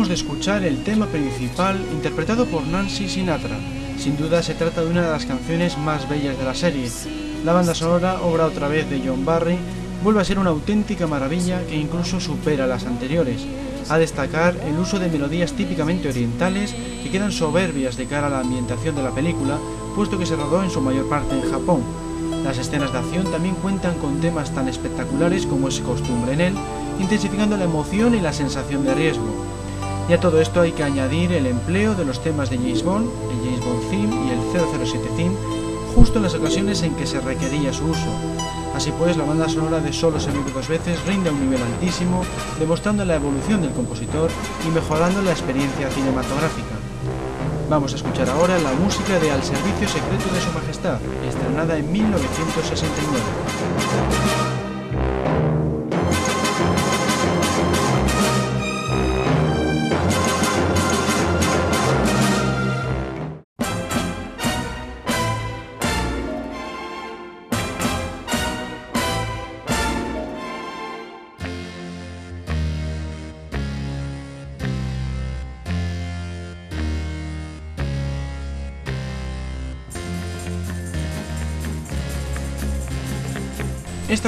De 0.10 0.16
escuchar 0.16 0.63
el 0.63 0.84
tema 0.84 1.06
principal 1.06 1.80
interpretado 1.92 2.48
por 2.48 2.66
Nancy 2.66 3.08
Sinatra. 3.08 3.60
Sin 4.00 4.18
duda 4.18 4.42
se 4.42 4.56
trata 4.56 4.82
de 4.82 4.89
una 4.89 5.04
de 5.04 5.12
las 5.12 5.28
canciones 5.28 5.78
más 5.78 6.10
bellas 6.10 6.36
de 6.36 6.46
la 6.46 6.56
serie. 6.56 6.89
La 7.46 7.54
banda 7.54 7.75
sonora, 7.75 8.20
obra 8.24 8.48
otra 8.48 8.68
vez 8.68 8.89
de 8.89 9.04
John 9.06 9.24
Barry, 9.24 9.60
vuelve 10.04 10.22
a 10.22 10.25
ser 10.25 10.39
una 10.39 10.50
auténtica 10.50 11.06
maravilla 11.06 11.62
que 11.68 11.75
incluso 11.75 12.20
supera 12.20 12.66
las 12.66 12.88
anteriores. 12.88 13.46
A 13.88 14.00
destacar 14.00 14.56
el 14.66 14.80
uso 14.80 14.98
de 14.98 15.10
melodías 15.10 15.54
típicamente 15.54 16.10
orientales 16.10 16.74
que 17.04 17.12
quedan 17.12 17.32
soberbias 17.32 17.96
de 17.96 18.08
cara 18.08 18.25
a 18.28 18.32
la 18.32 18.39
ambientación 18.39 18.96
de 18.96 19.04
la 19.04 19.12
película, 19.12 19.60
puesto 19.96 20.18
que 20.18 20.25
se 20.25 20.36
rodó 20.36 20.63
en 20.63 20.72
su 20.72 20.82
mayor 20.82 21.08
parte 21.08 21.36
en 21.36 21.51
Japón. 21.51 21.84
Las 22.44 22.58
escenas 22.58 22.92
de 22.92 22.98
acción 22.98 23.30
también 23.32 23.54
cuentan 23.62 23.94
con 24.00 24.20
temas 24.20 24.56
tan 24.56 24.70
espectaculares 24.70 25.46
como 25.46 25.68
es 25.68 25.80
costumbre 25.82 26.34
en 26.34 26.42
él, 26.42 26.54
intensificando 27.00 27.58
la 27.58 27.66
emoción 27.66 28.16
y 28.16 28.22
la 28.22 28.34
sensación 28.34 28.84
de 28.86 28.96
riesgo. 28.96 29.59
Y 30.10 30.13
a 30.13 30.20
todo 30.20 30.42
esto 30.42 30.60
hay 30.62 30.72
que 30.72 30.84
añadir 30.84 31.32
el 31.34 31.46
empleo 31.46 31.94
de 31.94 32.04
los 32.04 32.24
temas 32.24 32.50
de 32.50 32.58
James 32.58 32.84
Bond, 32.84 33.08
el 33.30 33.38
James 33.46 33.63
Bond 33.63 33.92
Theme 33.92 34.16
y 34.25 34.32
el 34.32 34.39
007 34.84 35.08
Theme, 35.16 35.36
justo 35.94 36.18
en 36.18 36.24
las 36.24 36.34
ocasiones 36.34 36.82
en 36.82 36.96
que 36.96 37.06
se 37.06 37.22
requería 37.22 37.72
su 37.72 37.86
uso. 37.86 38.08
Así 38.75 38.92
pues, 38.98 39.18
la 39.18 39.24
banda 39.24 39.48
sonora 39.48 39.80
de 39.80 39.94
Solo 39.94 40.20
se 40.20 40.32
dos 40.32 40.68
veces 40.68 41.00
rinde 41.06 41.30
a 41.30 41.32
un 41.32 41.39
nivel 41.39 41.62
altísimo, 41.62 42.25
demostrando 42.58 43.06
la 43.06 43.18
evolución 43.18 43.62
del 43.62 43.70
compositor 43.74 44.32
y 44.68 44.72
mejorando 44.72 45.22
la 45.22 45.30
experiencia 45.30 45.92
cinematográfica. 45.92 46.74
Vamos 47.70 47.94
a 47.94 47.98
escuchar 47.98 48.28
ahora 48.32 48.58
la 48.58 48.74
música 48.74 49.20
de 49.20 49.30
Al 49.30 49.44
Servicio 49.44 49.88
Secreto 49.88 50.34
de 50.34 50.42
Su 50.42 50.51
Majestad, 50.54 50.98
estrenada 51.28 51.78
en 51.78 51.92
1969. 51.92 54.28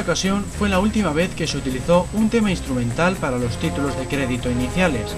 Ocasión 0.01 0.43
fue 0.43 0.67
la 0.67 0.79
última 0.79 1.11
vez 1.11 1.35
que 1.35 1.45
se 1.45 1.57
utilizó 1.57 2.07
un 2.13 2.29
tema 2.29 2.49
instrumental 2.49 3.15
para 3.17 3.37
los 3.37 3.57
títulos 3.57 3.95
de 3.97 4.07
crédito 4.07 4.49
iniciales. 4.49 5.15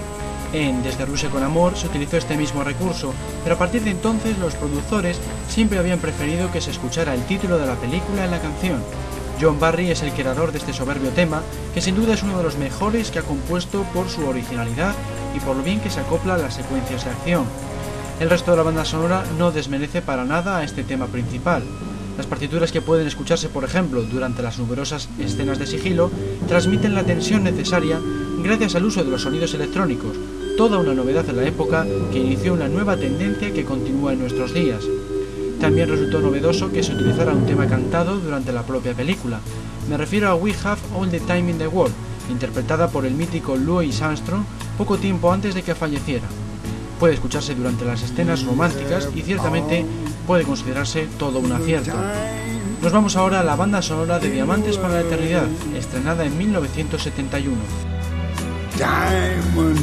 En 0.52 0.82
Desde 0.82 1.06
Rusia 1.06 1.30
con 1.30 1.42
Amor 1.42 1.74
se 1.76 1.86
utilizó 1.86 2.18
este 2.18 2.36
mismo 2.36 2.62
recurso, 2.62 3.14
pero 3.42 3.54
a 3.54 3.58
partir 3.58 3.82
de 3.82 3.92
entonces 3.92 4.38
los 4.38 4.54
productores 4.54 5.18
siempre 5.48 5.78
habían 5.78 6.00
preferido 6.00 6.52
que 6.52 6.60
se 6.60 6.70
escuchara 6.70 7.14
el 7.14 7.24
título 7.24 7.56
de 7.56 7.66
la 7.66 7.76
película 7.76 8.26
en 8.26 8.30
la 8.30 8.40
canción. 8.40 8.84
John 9.40 9.58
Barry 9.58 9.90
es 9.90 10.02
el 10.02 10.12
creador 10.12 10.52
de 10.52 10.58
este 10.58 10.74
soberbio 10.74 11.10
tema, 11.10 11.42
que 11.72 11.80
sin 11.80 11.96
duda 11.96 12.12
es 12.12 12.22
uno 12.22 12.36
de 12.36 12.44
los 12.44 12.58
mejores 12.58 13.10
que 13.10 13.20
ha 13.20 13.22
compuesto 13.22 13.84
por 13.94 14.10
su 14.10 14.28
originalidad 14.28 14.94
y 15.34 15.40
por 15.40 15.56
lo 15.56 15.62
bien 15.62 15.80
que 15.80 15.90
se 15.90 16.00
acopla 16.00 16.34
a 16.34 16.38
las 16.38 16.54
secuencias 16.54 17.04
de 17.04 17.10
acción. 17.10 17.44
El 18.20 18.28
resto 18.28 18.50
de 18.50 18.58
la 18.58 18.62
banda 18.62 18.84
sonora 18.84 19.24
no 19.38 19.50
desmerece 19.50 20.02
para 20.02 20.24
nada 20.24 20.58
a 20.58 20.64
este 20.64 20.84
tema 20.84 21.06
principal. 21.06 21.62
Las 22.16 22.26
partituras 22.26 22.70
que 22.70 22.80
pueden 22.80 23.06
escucharse, 23.06 23.48
por 23.48 23.64
ejemplo, 23.64 24.02
durante 24.02 24.42
las 24.42 24.58
numerosas 24.58 25.08
escenas 25.18 25.58
de 25.58 25.66
sigilo, 25.66 26.10
transmiten 26.46 26.94
la 26.94 27.02
tensión 27.02 27.42
necesaria 27.42 27.98
gracias 28.42 28.76
al 28.76 28.84
uso 28.84 29.02
de 29.02 29.10
los 29.10 29.22
sonidos 29.22 29.54
electrónicos, 29.54 30.16
toda 30.56 30.78
una 30.78 30.94
novedad 30.94 31.28
en 31.28 31.36
la 31.36 31.44
época 31.44 31.84
que 32.12 32.20
inició 32.20 32.52
una 32.52 32.68
nueva 32.68 32.96
tendencia 32.96 33.52
que 33.52 33.64
continúa 33.64 34.12
en 34.12 34.20
nuestros 34.20 34.54
días. 34.54 34.84
También 35.60 35.88
resultó 35.88 36.20
novedoso 36.20 36.70
que 36.70 36.82
se 36.82 36.94
utilizara 36.94 37.32
un 37.32 37.46
tema 37.46 37.66
cantado 37.66 38.18
durante 38.18 38.52
la 38.52 38.62
propia 38.62 38.94
película. 38.94 39.40
Me 39.88 39.96
refiero 39.96 40.28
a 40.28 40.34
We 40.36 40.54
Have 40.62 40.80
All 40.94 41.10
the 41.10 41.20
Time 41.20 41.50
in 41.50 41.58
the 41.58 41.66
World, 41.66 41.94
interpretada 42.30 42.88
por 42.88 43.06
el 43.06 43.14
mítico 43.14 43.56
Louis 43.56 44.00
Armstrong 44.02 44.44
poco 44.78 44.98
tiempo 44.98 45.32
antes 45.32 45.54
de 45.54 45.62
que 45.62 45.74
falleciera. 45.74 46.26
Puede 47.00 47.14
escucharse 47.14 47.54
durante 47.54 47.84
las 47.84 48.02
escenas 48.02 48.44
románticas 48.44 49.08
y 49.14 49.22
ciertamente 49.22 49.84
puede 50.26 50.44
considerarse 50.44 51.06
todo 51.18 51.38
un 51.38 51.52
acierto. 51.52 51.92
Nos 52.82 52.92
vamos 52.92 53.16
ahora 53.16 53.40
a 53.40 53.44
la 53.44 53.56
banda 53.56 53.80
sonora 53.80 54.18
de 54.18 54.30
Diamantes 54.30 54.76
para 54.76 54.94
la 54.94 55.00
Eternidad, 55.00 55.46
estrenada 55.74 56.24
en 56.24 56.36
1971. 56.36 57.56
Diamonds 58.76 59.82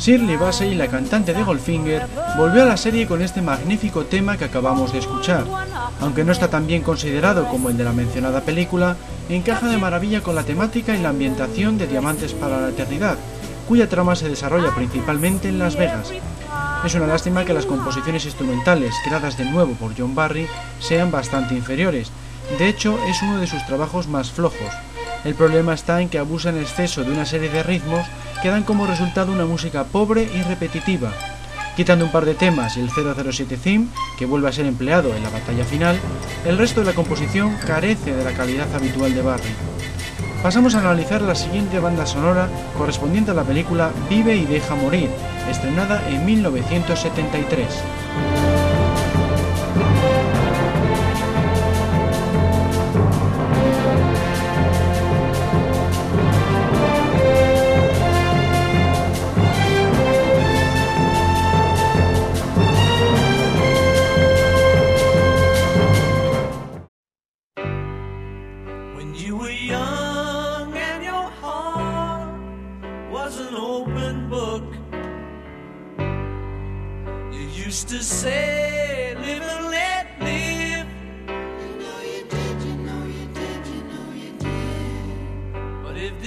Shirley 0.00 0.36
Bassey, 0.38 0.74
la 0.76 0.88
cantante 0.88 1.34
de 1.34 1.44
Goldfinger, 1.44 2.06
volvió 2.34 2.62
a 2.62 2.64
la 2.64 2.78
serie 2.78 3.06
con 3.06 3.20
este 3.20 3.42
magnífico 3.42 4.06
tema 4.06 4.38
que 4.38 4.46
acabamos 4.46 4.94
de 4.94 4.98
escuchar. 4.98 5.44
Aunque 6.00 6.24
no 6.24 6.32
está 6.32 6.48
tan 6.48 6.66
bien 6.66 6.82
considerado 6.82 7.46
como 7.48 7.68
el 7.68 7.76
de 7.76 7.84
la 7.84 7.92
mencionada 7.92 8.40
película, 8.40 8.96
encaja 9.28 9.68
de 9.68 9.76
maravilla 9.76 10.22
con 10.22 10.34
la 10.34 10.42
temática 10.42 10.96
y 10.96 11.02
la 11.02 11.10
ambientación 11.10 11.76
de 11.76 11.86
Diamantes 11.86 12.32
para 12.32 12.62
la 12.62 12.70
Eternidad, 12.70 13.18
cuya 13.68 13.90
trama 13.90 14.16
se 14.16 14.30
desarrolla 14.30 14.74
principalmente 14.74 15.50
en 15.50 15.58
Las 15.58 15.76
Vegas. 15.76 16.10
Es 16.82 16.94
una 16.94 17.06
lástima 17.06 17.44
que 17.44 17.52
las 17.52 17.66
composiciones 17.66 18.24
instrumentales 18.24 18.94
creadas 19.04 19.36
de 19.36 19.44
nuevo 19.44 19.74
por 19.74 19.92
John 19.94 20.14
Barry 20.14 20.46
sean 20.78 21.10
bastante 21.10 21.54
inferiores. 21.54 22.10
De 22.58 22.68
hecho, 22.68 22.98
es 23.06 23.20
uno 23.20 23.38
de 23.38 23.46
sus 23.46 23.66
trabajos 23.66 24.08
más 24.08 24.30
flojos. 24.30 24.70
El 25.26 25.34
problema 25.34 25.74
está 25.74 26.00
en 26.00 26.08
que 26.08 26.18
abusa 26.18 26.48
en 26.48 26.58
exceso 26.58 27.04
de 27.04 27.12
una 27.12 27.26
serie 27.26 27.50
de 27.50 27.62
ritmos 27.62 28.06
que 28.42 28.48
dan 28.48 28.62
como 28.62 28.86
resultado 28.86 29.32
una 29.32 29.46
música 29.46 29.84
pobre 29.84 30.22
y 30.22 30.42
repetitiva. 30.42 31.12
Quitando 31.76 32.04
un 32.04 32.12
par 32.12 32.24
de 32.24 32.34
temas 32.34 32.76
y 32.76 32.80
el 32.80 32.90
007 32.90 33.56
theme, 33.56 33.88
que 34.18 34.26
vuelve 34.26 34.48
a 34.48 34.52
ser 34.52 34.66
empleado 34.66 35.14
en 35.14 35.22
la 35.22 35.30
batalla 35.30 35.64
final, 35.64 35.98
el 36.44 36.58
resto 36.58 36.80
de 36.80 36.86
la 36.86 36.92
composición 36.92 37.56
carece 37.66 38.14
de 38.14 38.24
la 38.24 38.32
calidad 38.32 38.72
habitual 38.74 39.14
de 39.14 39.22
Barry. 39.22 39.54
Pasamos 40.42 40.74
a 40.74 40.80
analizar 40.80 41.22
la 41.22 41.34
siguiente 41.34 41.78
banda 41.78 42.06
sonora 42.06 42.48
correspondiente 42.76 43.30
a 43.30 43.34
la 43.34 43.44
película 43.44 43.90
Vive 44.08 44.36
y 44.36 44.46
deja 44.46 44.74
morir, 44.74 45.10
estrenada 45.48 46.02
en 46.08 46.24
1973. 46.24 48.49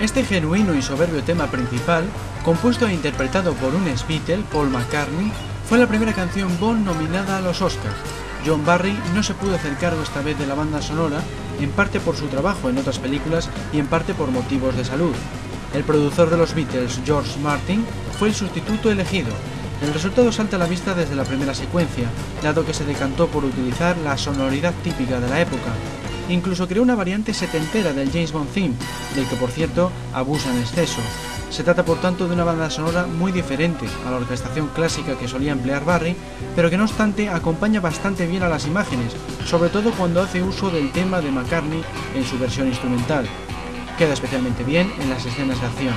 Este 0.00 0.24
genuino 0.24 0.74
y 0.74 0.80
soberbio 0.80 1.22
tema 1.22 1.48
principal, 1.48 2.04
compuesto 2.42 2.88
e 2.88 2.94
interpretado 2.94 3.52
por 3.52 3.74
un 3.74 3.86
ex-Beatle, 3.86 4.44
Paul 4.50 4.70
McCartney, 4.70 5.30
fue 5.68 5.76
la 5.76 5.86
primera 5.86 6.14
canción 6.14 6.58
Bond 6.58 6.86
nominada 6.86 7.36
a 7.36 7.42
los 7.42 7.60
Oscars. 7.60 7.96
John 8.46 8.64
Barry 8.64 8.98
no 9.14 9.22
se 9.22 9.34
pudo 9.34 9.56
hacer 9.56 9.76
cargo 9.76 10.02
esta 10.02 10.22
vez 10.22 10.38
de 10.38 10.46
la 10.46 10.54
banda 10.54 10.80
sonora, 10.80 11.20
en 11.60 11.70
parte 11.72 12.00
por 12.00 12.16
su 12.16 12.28
trabajo 12.28 12.70
en 12.70 12.78
otras 12.78 12.98
películas 12.98 13.50
y 13.74 13.78
en 13.78 13.88
parte 13.88 14.14
por 14.14 14.30
motivos 14.30 14.74
de 14.74 14.86
salud. 14.86 15.12
El 15.74 15.84
productor 15.84 16.30
de 16.30 16.38
los 16.38 16.54
Beatles, 16.54 17.00
George 17.04 17.38
Martin, 17.40 17.84
fue 18.18 18.28
el 18.28 18.34
sustituto 18.34 18.90
elegido. 18.90 19.28
El 19.82 19.92
resultado 19.92 20.32
salta 20.32 20.56
a 20.56 20.60
la 20.60 20.66
vista 20.66 20.94
desde 20.94 21.14
la 21.14 21.24
primera 21.24 21.54
secuencia, 21.54 22.08
dado 22.42 22.64
que 22.64 22.72
se 22.72 22.86
decantó 22.86 23.26
por 23.26 23.44
utilizar 23.44 23.98
la 23.98 24.16
sonoridad 24.16 24.72
típica 24.82 25.20
de 25.20 25.28
la 25.28 25.42
época. 25.42 25.72
Incluso 26.30 26.68
creó 26.68 26.82
una 26.84 26.94
variante 26.94 27.34
setentera 27.34 27.92
del 27.92 28.10
James 28.10 28.32
Bond 28.32 28.50
theme, 28.52 28.74
del 29.16 29.26
que 29.26 29.34
por 29.34 29.50
cierto 29.50 29.90
abusa 30.14 30.50
en 30.50 30.60
exceso. 30.60 31.00
Se 31.50 31.64
trata 31.64 31.84
por 31.84 32.00
tanto 32.00 32.28
de 32.28 32.34
una 32.34 32.44
banda 32.44 32.70
sonora 32.70 33.04
muy 33.04 33.32
diferente 33.32 33.86
a 34.06 34.10
la 34.12 34.18
orquestación 34.18 34.68
clásica 34.68 35.18
que 35.18 35.26
solía 35.26 35.50
emplear 35.50 35.84
Barry, 35.84 36.14
pero 36.54 36.70
que 36.70 36.76
no 36.76 36.84
obstante 36.84 37.28
acompaña 37.28 37.80
bastante 37.80 38.28
bien 38.28 38.44
a 38.44 38.48
las 38.48 38.68
imágenes, 38.68 39.12
sobre 39.44 39.70
todo 39.70 39.90
cuando 39.90 40.22
hace 40.22 40.40
uso 40.40 40.70
del 40.70 40.92
tema 40.92 41.20
de 41.20 41.32
McCartney 41.32 41.82
en 42.14 42.24
su 42.24 42.38
versión 42.38 42.68
instrumental. 42.68 43.26
Queda 43.98 44.12
especialmente 44.12 44.62
bien 44.62 44.92
en 45.00 45.10
las 45.10 45.26
escenas 45.26 45.60
de 45.60 45.66
acción. 45.66 45.94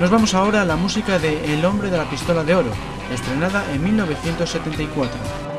Nos 0.00 0.10
vamos 0.10 0.32
ahora 0.32 0.62
a 0.62 0.64
la 0.64 0.76
música 0.76 1.18
de 1.18 1.52
El 1.52 1.66
hombre 1.66 1.90
de 1.90 1.98
la 1.98 2.08
pistola 2.08 2.42
de 2.44 2.54
oro, 2.54 2.70
estrenada 3.12 3.70
en 3.74 3.84
1974. 3.84 5.53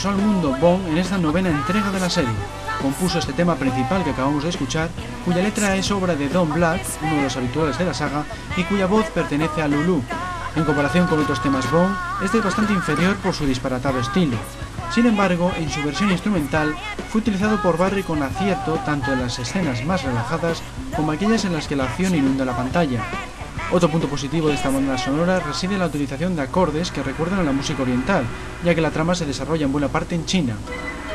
Regresó 0.00 0.18
al 0.18 0.26
mundo 0.26 0.56
Bond 0.58 0.88
en 0.88 0.96
esta 0.96 1.18
novena 1.18 1.50
entrega 1.50 1.90
de 1.90 2.00
la 2.00 2.08
serie. 2.08 2.32
Compuso 2.80 3.18
este 3.18 3.34
tema 3.34 3.56
principal 3.56 4.02
que 4.02 4.10
acabamos 4.10 4.42
de 4.42 4.48
escuchar, 4.48 4.88
cuya 5.26 5.42
letra 5.42 5.76
es 5.76 5.90
obra 5.90 6.14
de 6.14 6.30
Don 6.30 6.50
Black, 6.54 6.80
uno 7.02 7.16
de 7.16 7.22
los 7.24 7.36
habituales 7.36 7.76
de 7.76 7.84
la 7.84 7.92
saga, 7.92 8.24
y 8.56 8.64
cuya 8.64 8.86
voz 8.86 9.04
pertenece 9.10 9.60
a 9.60 9.68
Lulu. 9.68 10.02
En 10.56 10.64
comparación 10.64 11.06
con 11.06 11.20
otros 11.20 11.42
temas 11.42 11.70
Bond, 11.70 11.94
este 12.24 12.38
es 12.38 12.44
bastante 12.44 12.72
inferior 12.72 13.14
por 13.16 13.34
su 13.34 13.44
disparatado 13.44 14.00
estilo. 14.00 14.38
Sin 14.94 15.04
embargo, 15.04 15.52
en 15.58 15.68
su 15.68 15.82
versión 15.82 16.10
instrumental, 16.10 16.74
fue 17.10 17.20
utilizado 17.20 17.60
por 17.60 17.76
Barry 17.76 18.02
con 18.02 18.22
acierto 18.22 18.80
tanto 18.86 19.12
en 19.12 19.20
las 19.20 19.38
escenas 19.38 19.84
más 19.84 20.02
relajadas 20.02 20.62
como 20.96 21.12
aquellas 21.12 21.44
en 21.44 21.52
las 21.52 21.68
que 21.68 21.76
la 21.76 21.84
acción 21.84 22.14
inunda 22.14 22.46
la 22.46 22.56
pantalla. 22.56 23.02
Otro 23.72 23.88
punto 23.88 24.08
positivo 24.08 24.48
de 24.48 24.54
esta 24.54 24.68
banda 24.68 24.98
sonora 24.98 25.38
reside 25.38 25.74
en 25.74 25.78
la 25.78 25.86
utilización 25.86 26.34
de 26.34 26.42
acordes 26.42 26.90
que 26.90 27.04
recuerdan 27.04 27.38
a 27.38 27.44
la 27.44 27.52
música 27.52 27.82
oriental, 27.82 28.24
ya 28.64 28.74
que 28.74 28.80
la 28.80 28.90
trama 28.90 29.14
se 29.14 29.26
desarrolla 29.26 29.64
en 29.64 29.70
buena 29.70 29.86
parte 29.86 30.16
en 30.16 30.26
China. 30.26 30.56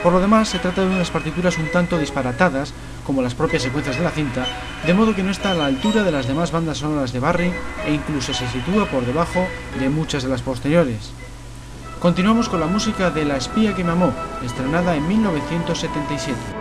Por 0.01 0.13
lo 0.13 0.21
demás, 0.21 0.47
se 0.47 0.59
trata 0.59 0.81
de 0.81 0.87
unas 0.87 1.11
partituras 1.11 1.57
un 1.57 1.69
tanto 1.69 1.97
disparatadas, 1.97 2.73
como 3.05 3.21
las 3.21 3.35
propias 3.35 3.61
secuencias 3.61 3.97
de 3.97 4.03
la 4.03 4.11
cinta, 4.11 4.45
de 4.85 4.93
modo 4.93 5.13
que 5.13 5.23
no 5.23 5.31
está 5.31 5.51
a 5.51 5.53
la 5.53 5.65
altura 5.65 6.03
de 6.03 6.13
las 6.13 6.27
demás 6.27 6.51
bandas 6.51 6.77
sonoras 6.77 7.11
de 7.11 7.19
Barry 7.19 7.51
e 7.85 7.93
incluso 7.93 8.33
se 8.33 8.47
sitúa 8.47 8.85
por 8.85 9.05
debajo 9.05 9.45
de 9.77 9.89
muchas 9.89 10.23
de 10.23 10.29
las 10.29 10.41
posteriores. 10.41 11.11
Continuamos 11.99 12.47
con 12.47 12.61
la 12.61 12.67
música 12.67 13.09
de 13.09 13.25
La 13.25 13.35
espía 13.35 13.75
que 13.75 13.83
me 13.83 13.91
amó, 13.91 14.13
estrenada 14.45 14.95
en 14.95 15.05
1977. 15.07 16.54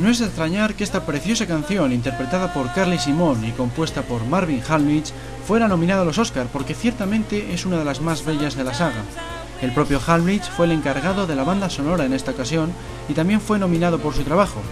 No 0.00 0.08
es 0.08 0.18
de 0.18 0.24
extrañar 0.24 0.74
que 0.74 0.82
esta 0.82 1.04
preciosa 1.04 1.46
canción, 1.46 1.92
interpretada 1.92 2.54
por 2.54 2.72
Carly 2.72 2.98
Simon 2.98 3.44
y 3.44 3.52
compuesta 3.52 4.00
por 4.00 4.24
Marvin 4.24 4.62
Halmich, 4.66 5.12
fuera 5.46 5.68
nominada 5.68 6.00
a 6.00 6.04
los 6.06 6.16
Oscar 6.16 6.46
porque 6.50 6.72
ciertamente 6.74 7.52
es 7.52 7.66
una 7.66 7.76
de 7.76 7.84
las 7.84 8.00
más 8.00 8.24
bellas 8.24 8.56
de 8.56 8.64
la 8.64 8.72
saga. 8.72 9.02
El 9.60 9.72
propio 9.72 10.00
Halmich 10.06 10.44
fue 10.44 10.64
el 10.64 10.72
encargado 10.72 11.26
de 11.26 11.36
la 11.36 11.44
banda 11.44 11.68
sonora 11.68 12.06
en 12.06 12.14
esta 12.14 12.30
ocasión 12.30 12.72
y 13.10 13.12
también 13.12 13.42
fue 13.42 13.58
nominado 13.58 13.98
por 13.98 14.14
su 14.14 14.22
trabajo. 14.22 14.62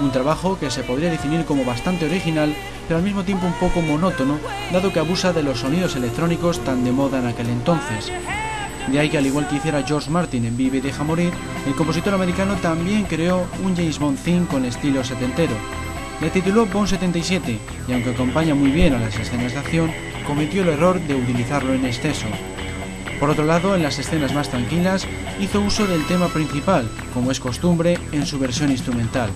Un 0.00 0.12
trabajo 0.12 0.58
que 0.58 0.70
se 0.70 0.82
podría 0.82 1.10
definir 1.10 1.46
como 1.46 1.64
bastante 1.64 2.04
original, 2.04 2.54
pero 2.86 2.98
al 2.98 3.04
mismo 3.04 3.24
tiempo 3.24 3.46
un 3.46 3.54
poco 3.54 3.80
monótono, 3.80 4.38
dado 4.70 4.92
que 4.92 4.98
abusa 4.98 5.32
de 5.32 5.42
los 5.42 5.60
sonidos 5.60 5.96
electrónicos 5.96 6.62
tan 6.62 6.84
de 6.84 6.92
moda 6.92 7.18
en 7.20 7.28
aquel 7.28 7.48
entonces. 7.48 8.12
De 8.88 9.00
ahí 9.00 9.10
que 9.10 9.18
al 9.18 9.26
igual 9.26 9.48
que 9.48 9.56
hiciera 9.56 9.82
George 9.82 10.10
Martin 10.10 10.44
en 10.44 10.56
Vive 10.56 10.78
y 10.78 10.80
Deja 10.80 11.02
Morir, 11.02 11.32
el 11.66 11.74
compositor 11.74 12.14
americano 12.14 12.54
también 12.56 13.04
creó 13.04 13.46
un 13.64 13.74
James 13.74 13.98
Bond 13.98 14.18
theme 14.22 14.46
con 14.46 14.64
estilo 14.64 15.02
setentero. 15.02 15.54
Le 16.20 16.30
tituló 16.30 16.66
Bond 16.66 16.88
77 16.88 17.58
y 17.88 17.92
aunque 17.92 18.10
acompaña 18.10 18.54
muy 18.54 18.70
bien 18.70 18.94
a 18.94 19.00
las 19.00 19.18
escenas 19.18 19.52
de 19.52 19.58
acción, 19.58 19.90
cometió 20.26 20.62
el 20.62 20.68
error 20.68 21.00
de 21.00 21.14
utilizarlo 21.14 21.74
en 21.74 21.84
exceso. 21.84 22.26
Por 23.18 23.30
otro 23.30 23.44
lado, 23.44 23.74
en 23.74 23.82
las 23.82 23.98
escenas 23.98 24.34
más 24.34 24.50
tranquilas, 24.50 25.06
hizo 25.40 25.60
uso 25.60 25.86
del 25.86 26.06
tema 26.06 26.28
principal, 26.28 26.88
como 27.12 27.30
es 27.30 27.40
costumbre, 27.40 27.98
en 28.12 28.26
su 28.26 28.38
versión 28.38 28.70
instrumental. 28.70 29.30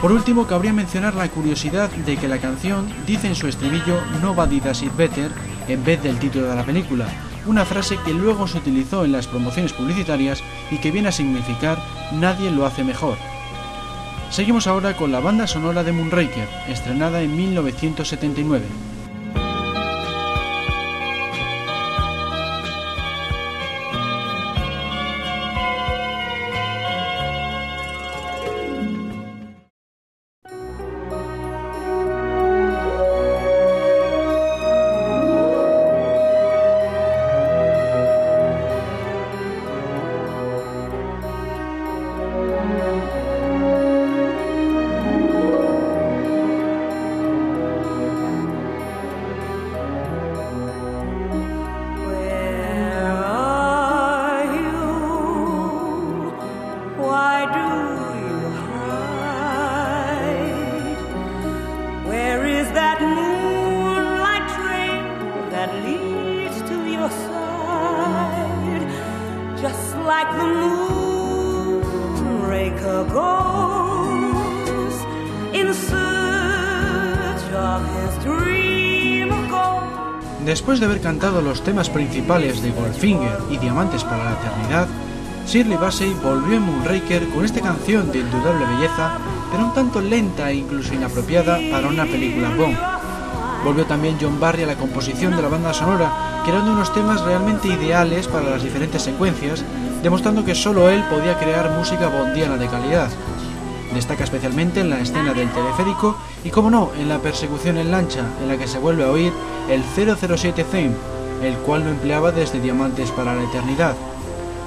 Por 0.00 0.12
último, 0.12 0.46
cabría 0.46 0.72
mencionar 0.72 1.14
la 1.14 1.28
curiosidad 1.28 1.90
de 1.90 2.16
que 2.16 2.28
la 2.28 2.38
canción 2.38 2.88
dice 3.06 3.26
en 3.26 3.34
su 3.34 3.48
estribillo 3.48 4.00
Nobody 4.22 4.60
does 4.60 4.82
it 4.82 4.96
better 4.96 5.30
en 5.66 5.84
vez 5.84 6.00
del 6.02 6.18
título 6.18 6.46
de 6.46 6.54
la 6.54 6.64
película, 6.64 7.06
una 7.48 7.64
frase 7.64 7.98
que 8.04 8.12
luego 8.12 8.46
se 8.46 8.58
utilizó 8.58 9.04
en 9.04 9.12
las 9.12 9.26
promociones 9.26 9.72
publicitarias 9.72 10.42
y 10.70 10.78
que 10.78 10.90
viene 10.90 11.08
a 11.08 11.12
significar 11.12 11.78
Nadie 12.12 12.50
lo 12.50 12.66
hace 12.66 12.84
mejor. 12.84 13.16
Seguimos 14.30 14.66
ahora 14.66 14.96
con 14.96 15.10
la 15.10 15.20
banda 15.20 15.46
sonora 15.46 15.82
de 15.82 15.92
Moonraker, 15.92 16.48
estrenada 16.68 17.22
en 17.22 17.34
1979. 17.34 18.66
Después 80.78 80.90
de 80.90 80.94
haber 80.94 81.12
cantado 81.12 81.42
los 81.42 81.64
temas 81.64 81.90
principales 81.90 82.62
de 82.62 82.70
Goldfinger 82.70 83.36
y 83.50 83.56
Diamantes 83.58 84.04
para 84.04 84.22
la 84.22 84.34
Eternidad, 84.34 84.86
Shirley 85.44 85.76
Bassey 85.76 86.14
volvió 86.22 86.56
en 86.56 86.62
Moonraker 86.62 87.28
con 87.30 87.44
esta 87.44 87.60
canción 87.60 88.12
de 88.12 88.20
indudable 88.20 88.64
belleza, 88.64 89.18
pero 89.50 89.64
un 89.64 89.74
tanto 89.74 90.00
lenta 90.00 90.52
e 90.52 90.54
incluso 90.54 90.94
inapropiada 90.94 91.58
para 91.72 91.88
una 91.88 92.04
película 92.04 92.50
Bond. 92.50 92.78
Volvió 93.64 93.86
también 93.86 94.18
John 94.20 94.38
Barry 94.38 94.62
a 94.62 94.66
la 94.68 94.76
composición 94.76 95.34
de 95.34 95.42
la 95.42 95.48
banda 95.48 95.74
sonora, 95.74 96.12
creando 96.44 96.70
unos 96.70 96.94
temas 96.94 97.22
realmente 97.22 97.66
ideales 97.66 98.28
para 98.28 98.48
las 98.48 98.62
diferentes 98.62 99.02
secuencias, 99.02 99.64
demostrando 100.04 100.44
que 100.44 100.54
solo 100.54 100.90
él 100.90 101.02
podía 101.10 101.36
crear 101.40 101.76
música 101.76 102.06
bondiana 102.06 102.56
de 102.56 102.68
calidad. 102.68 103.08
Destaca 103.92 104.22
especialmente 104.22 104.78
en 104.78 104.90
la 104.90 105.00
escena 105.00 105.34
del 105.34 105.50
teleférico 105.50 106.16
y, 106.44 106.50
como 106.50 106.70
no, 106.70 106.92
en 106.96 107.08
la 107.08 107.18
persecución 107.18 107.78
en 107.78 107.90
lancha, 107.90 108.20
en 108.40 108.46
la 108.46 108.56
que 108.56 108.68
se 108.68 108.78
vuelve 108.78 109.02
a 109.02 109.10
oír 109.10 109.32
el 109.68 109.82
007 109.82 110.64
Theme, 110.64 110.94
el 111.42 111.54
cual 111.58 111.84
lo 111.84 111.90
empleaba 111.90 112.32
desde 112.32 112.60
Diamantes 112.60 113.10
para 113.10 113.34
la 113.34 113.42
Eternidad. 113.42 113.94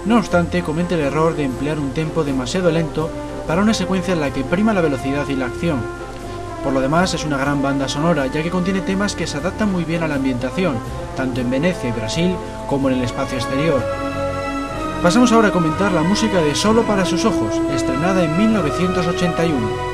No 0.06 0.18
obstante, 0.18 0.64
comete 0.64 0.96
el 0.96 1.02
error 1.02 1.36
de 1.36 1.44
emplear 1.44 1.80
un 1.80 1.92
tempo 1.92 2.24
demasiado 2.24 2.72
lento 2.72 3.10
para 3.48 3.62
una 3.62 3.74
secuencia 3.74 4.14
en 4.14 4.22
la 4.22 4.32
que 4.32 4.44
prima 4.44 4.74
la 4.74 4.82
velocidad 4.82 5.28
y 5.28 5.36
la 5.36 5.48
acción. 5.48 5.80
Por 6.64 6.74
lo 6.74 6.82
demás, 6.82 7.14
es 7.14 7.26
una 7.26 7.38
gran 7.38 7.62
banda 7.62 7.88
sonora, 7.88 8.28
ya 8.28 8.44
que 8.44 8.52
contiene 8.52 8.82
temas 8.82 9.16
que 9.16 9.28
se 9.28 9.38
adaptan 9.38 9.72
muy 9.72 9.84
bien 9.84 10.04
a 10.04 10.08
la 10.08 10.16
ambientación, 10.16 10.78
tanto 11.18 11.42
en 11.42 11.50
Venecia 11.50 11.90
y 11.90 11.94
Brasil 11.94 12.36
como 12.68 12.90
en 12.90 12.98
el 12.98 13.04
espacio 13.04 13.38
exterior. 13.38 13.84
Pasamos 15.02 15.32
ahora 15.32 15.48
a 15.48 15.52
comentar 15.52 15.92
la 15.92 16.04
música 16.04 16.42
de 16.42 16.54
Solo 16.54 16.84
para 16.84 17.06
sus 17.06 17.26
ojos, 17.26 17.60
estrenada 17.74 18.24
en 18.24 18.38
1981. 18.38 19.91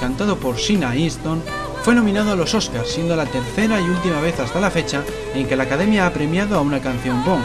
Cantado 0.00 0.36
por 0.36 0.56
Sheena 0.56 0.94
Easton, 0.94 1.42
fue 1.82 1.94
nominado 1.94 2.32
a 2.32 2.36
los 2.36 2.54
Oscars, 2.54 2.88
siendo 2.88 3.16
la 3.16 3.26
tercera 3.26 3.80
y 3.80 3.84
última 3.84 4.20
vez 4.20 4.38
hasta 4.40 4.60
la 4.60 4.70
fecha 4.70 5.02
en 5.34 5.46
que 5.46 5.56
la 5.56 5.64
Academia 5.64 6.06
ha 6.06 6.12
premiado 6.12 6.56
a 6.56 6.60
una 6.60 6.80
canción 6.80 7.24
Bond. 7.24 7.44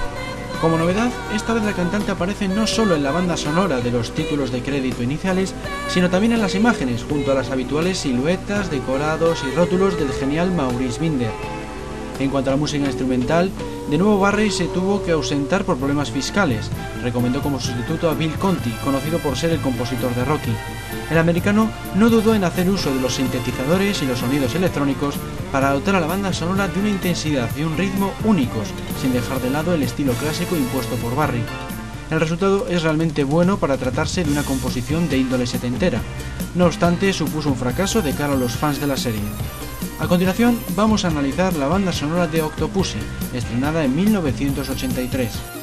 Como 0.62 0.78
novedad, 0.78 1.10
esta 1.34 1.54
vez 1.54 1.63
la 1.63 1.74
cantante 1.74 2.12
aparece 2.12 2.48
no 2.48 2.67
solo 2.67 2.95
en 2.95 3.04
la 3.04 3.12
banda 3.12 3.38
sonora 3.38 3.80
de 3.80 3.91
los 3.91 4.12
títulos 4.12 4.52
de 4.52 4.62
crédito 4.62 5.04
iniciales, 5.04 5.54
sino 5.88 6.10
también 6.10 6.34
en 6.34 6.41
las 6.41 6.56
imágenes, 6.56 7.06
junto 7.10 7.32
a 7.32 7.36
las 7.36 7.50
habituales 7.50 8.00
siluetas, 8.00 8.69
decorados 8.69 9.43
y 9.50 9.56
rótulos 9.56 9.98
del 9.98 10.12
genial 10.12 10.52
Maurice 10.52 11.00
Binder. 11.00 11.32
En 12.19 12.30
cuanto 12.30 12.50
a 12.50 12.54
la 12.54 12.60
música 12.60 12.86
instrumental, 12.86 13.52
de 13.89 13.97
nuevo 13.97 14.19
Barry 14.19 14.52
se 14.52 14.65
tuvo 14.65 15.02
que 15.04 15.12
ausentar 15.12 15.65
por 15.65 15.78
problemas 15.78 16.12
fiscales. 16.12 16.69
Recomendó 17.02 17.41
como 17.41 17.60
sustituto 17.60 18.10
a 18.10 18.13
Bill 18.13 18.34
Conti, 18.34 18.69
conocido 18.84 19.17
por 19.17 19.36
ser 19.36 19.52
el 19.52 19.62
compositor 19.62 20.13
de 20.13 20.25
Rocky. 20.25 20.52
El 21.10 21.17
americano 21.17 21.71
no 21.95 22.10
dudó 22.10 22.36
en 22.36 22.43
hacer 22.43 22.69
uso 22.69 22.93
de 22.93 23.02
los 23.02 23.15
sintetizadores 23.15 24.02
y 24.04 24.06
los 24.06 24.19
sonidos 24.19 24.54
electrónicos 24.54 25.15
para 25.52 25.73
dotar 25.73 25.95
a 25.95 25.99
la 25.99 26.08
banda 26.08 26.32
sonora 26.34 26.67
de 26.67 26.80
una 26.80 26.89
intensidad 26.89 27.49
y 27.58 27.63
un 27.63 27.78
ritmo 27.78 28.13
únicos, 28.25 28.67
sin 29.02 29.12
dejar 29.12 29.41
de 29.41 29.49
lado 29.49 29.73
el 29.73 29.82
estilo 29.82 30.13
clásico 30.13 30.56
impuesto 30.56 30.95
por 30.97 31.15
Barry. 31.15 31.41
El 32.12 32.19
resultado 32.19 32.67
es 32.67 32.84
realmente 32.84 33.23
bueno 33.23 33.58
para 33.58 33.78
tratarse 33.78 34.23
de 34.23 34.32
una 34.32 34.43
composición 34.43 35.10
de 35.10 35.17
índole 35.17 35.47
setentera. 35.47 35.99
No 36.54 36.65
obstante, 36.65 37.12
supuso 37.12 37.49
un 37.49 37.56
fracaso 37.56 38.04
de 38.04 38.13
cara 38.13 38.34
a 38.34 38.38
los 38.38 38.54
fans 38.54 38.80
de 38.80 38.88
la 38.88 38.97
serie. 38.97 39.21
A 40.00 40.08
continuación, 40.08 40.58
vamos 40.78 41.04
a 41.04 41.10
analizar 41.10 41.54
la 41.58 41.68
banda 41.68 41.92
sonora 41.92 42.26
de 42.26 42.42
Octopussy, 42.42 43.00
estrenada 43.34 43.84
en 43.84 43.98
1983. 43.98 45.59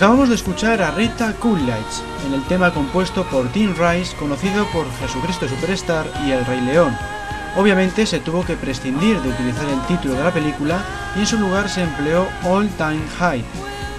Acabamos 0.00 0.30
de 0.30 0.34
escuchar 0.34 0.80
a 0.80 0.92
Rita 0.92 1.34
Coolidge 1.34 2.00
en 2.26 2.32
el 2.32 2.42
tema 2.44 2.72
compuesto 2.72 3.22
por 3.24 3.46
Tim 3.52 3.74
Rice, 3.76 4.16
conocido 4.16 4.64
por 4.72 4.90
Jesucristo 4.92 5.46
Superstar 5.46 6.06
y 6.26 6.30
El 6.30 6.46
Rey 6.46 6.62
León. 6.62 6.96
Obviamente 7.54 8.06
se 8.06 8.18
tuvo 8.18 8.42
que 8.42 8.56
prescindir 8.56 9.20
de 9.20 9.28
utilizar 9.28 9.68
el 9.68 9.82
título 9.82 10.14
de 10.14 10.24
la 10.24 10.32
película 10.32 10.82
y 11.14 11.18
en 11.18 11.26
su 11.26 11.38
lugar 11.38 11.68
se 11.68 11.82
empleó 11.82 12.26
All 12.44 12.70
Time 12.78 13.02
High, 13.18 13.44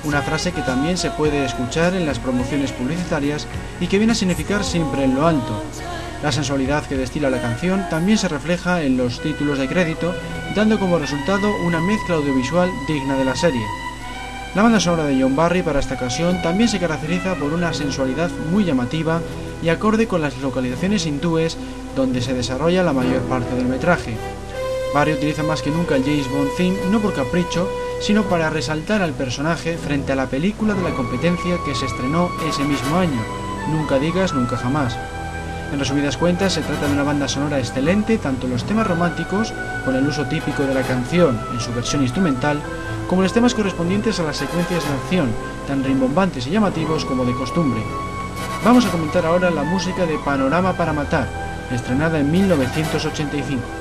una 0.04 0.24
frase 0.24 0.52
que 0.52 0.64
también 0.64 0.98
se 0.98 1.12
puede 1.12 1.46
escuchar 1.46 1.94
en 1.94 2.08
las 2.08 2.18
promociones 2.18 2.72
publicitarias 2.72 3.46
y 3.80 3.86
que 3.86 4.00
viene 4.00 4.14
a 4.14 4.16
significar 4.16 4.64
siempre 4.64 5.04
en 5.04 5.14
lo 5.14 5.28
alto. 5.28 5.62
La 6.24 6.32
sensualidad 6.32 6.84
que 6.88 6.98
destila 6.98 7.30
la 7.30 7.44
canción 7.44 7.86
también 7.92 8.18
se 8.18 8.28
refleja 8.28 8.82
en 8.82 8.98
los 8.98 9.22
títulos 9.22 9.60
de 9.60 9.68
crédito, 9.68 10.16
dando 10.56 10.80
como 10.80 10.98
resultado 10.98 11.48
una 11.64 11.80
mezcla 11.80 12.16
audiovisual 12.16 12.72
digna 12.88 13.16
de 13.18 13.26
la 13.26 13.36
serie. 13.36 13.62
La 14.54 14.64
banda 14.64 14.82
sonora 14.82 15.06
de 15.06 15.22
John 15.22 15.36
Barry 15.36 15.62
para 15.62 15.80
esta 15.80 15.96
ocasión 15.96 16.42
también 16.42 16.68
se 16.68 16.80
caracteriza 16.80 17.36
por 17.36 17.54
una 17.54 17.74
sensualidad 17.74 18.30
muy 18.52 18.66
llamativa 18.66 19.22
y 19.64 19.70
acorde 19.70 20.08
con 20.08 20.20
las 20.20 20.38
localizaciones 20.40 21.06
hindúes 21.06 21.58
donde 21.96 22.22
se 22.22 22.34
desarrolla 22.34 22.84
la 22.84 22.92
mayor 22.92 23.22
parte 23.22 23.56
del 23.56 23.66
metraje. 23.66 24.18
Barry 24.94 25.14
utiliza 25.14 25.44
más 25.44 25.62
que 25.62 25.72
nunca 25.72 25.96
el 25.96 26.04
James 26.04 26.30
Bond 26.30 26.50
theme 26.58 26.78
no 26.92 27.00
por 27.00 27.14
capricho, 27.14 27.70
sino 28.02 28.24
para 28.24 28.50
resaltar 28.50 29.02
al 29.02 29.14
personaje 29.14 29.78
frente 29.78 30.12
a 30.12 30.16
la 30.16 30.28
película 30.28 30.74
de 30.74 30.84
la 30.84 30.96
competencia 30.96 31.58
que 31.66 31.74
se 31.74 31.86
estrenó 31.86 32.30
ese 32.50 32.64
mismo 32.64 32.98
año, 32.98 33.22
Nunca 33.70 34.00
digas 34.00 34.34
nunca 34.34 34.58
jamás. 34.58 34.98
En 35.72 35.80
resumidas 35.80 36.18
cuentas, 36.18 36.54
se 36.54 36.62
trata 36.62 36.86
de 36.86 36.94
una 36.94 37.04
banda 37.04 37.30
sonora 37.30 37.58
excelente, 37.58 38.18
tanto 38.18 38.46
los 38.48 38.66
temas 38.66 38.86
románticos, 38.86 39.54
con 39.86 39.96
el 39.96 40.06
uso 40.06 40.26
típico 40.26 40.64
de 40.64 40.74
la 40.74 40.82
canción 40.82 41.40
en 41.54 41.60
su 41.62 41.74
versión 41.74 42.02
instrumental, 42.02 42.60
como 43.08 43.22
los 43.22 43.32
temas 43.32 43.54
correspondientes 43.54 44.20
a 44.20 44.24
las 44.24 44.38
secuencias 44.38 44.84
de 44.84 44.94
acción, 44.94 45.30
tan 45.68 45.84
rimbombantes 45.84 46.46
y 46.48 46.52
llamativos 46.52 47.06
como 47.06 47.24
de 47.24 47.34
costumbre. 47.34 47.82
Vamos 48.66 48.86
a 48.86 48.92
comentar 48.92 49.26
ahora 49.26 49.50
la 49.50 49.64
música 49.64 50.06
de 50.06 50.20
Panorama 50.20 50.74
para 50.74 50.92
Matar, 50.92 51.30
estrenada 51.72 52.20
en 52.20 52.32
1985. 52.32 53.81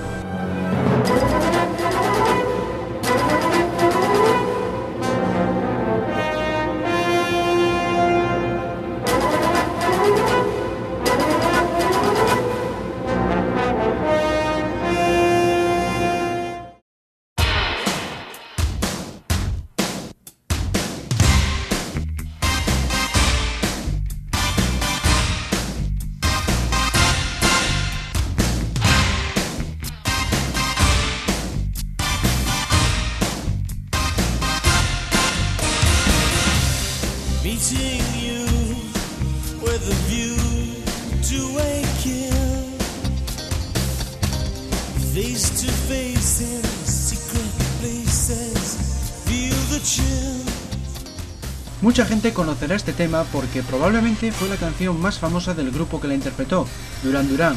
Conocerá 52.28 52.76
este 52.76 52.92
tema 52.92 53.24
porque 53.33 53.62
probablemente 53.62 54.30
fue 54.33 54.48
la 54.48 54.56
canción 54.56 55.00
más 55.00 55.18
famosa 55.18 55.54
del 55.54 55.70
grupo 55.70 56.00
que 56.00 56.09
la 56.09 56.14
interpretó, 56.14 56.66
Duran 57.02 57.28
Duran. 57.28 57.56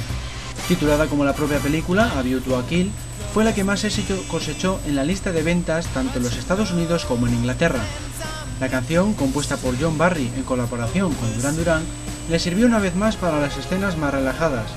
Titulada 0.68 1.08
como 1.08 1.26
la 1.26 1.34
propia 1.34 1.60
película, 1.60 2.18
A 2.18 2.22
View 2.22 2.40
to 2.40 2.58
a 2.58 2.66
Kill, 2.66 2.90
fue 3.34 3.44
la 3.44 3.54
que 3.54 3.66
más 3.66 3.84
éxito 3.84 4.16
cosechó 4.30 4.80
en 4.88 4.96
la 4.96 5.04
lista 5.04 5.32
de 5.32 5.44
ventas 5.44 5.88
tanto 5.88 6.18
en 6.18 6.24
los 6.24 6.38
Estados 6.38 6.72
Unidos 6.72 7.04
como 7.04 7.28
en 7.28 7.34
Inglaterra. 7.34 7.82
La 8.62 8.70
canción, 8.70 9.14
compuesta 9.14 9.58
por 9.58 9.76
John 9.80 9.98
Barry 9.98 10.32
en 10.36 10.44
colaboración 10.44 11.14
con 11.14 11.36
Duran 11.36 11.58
Duran, 11.58 11.84
le 12.30 12.40
sirvió 12.40 12.66
una 12.66 12.80
vez 12.80 12.96
más 12.96 13.18
para 13.18 13.42
las 13.42 13.58
escenas 13.58 13.98
más 13.98 14.14
relajadas. 14.14 14.68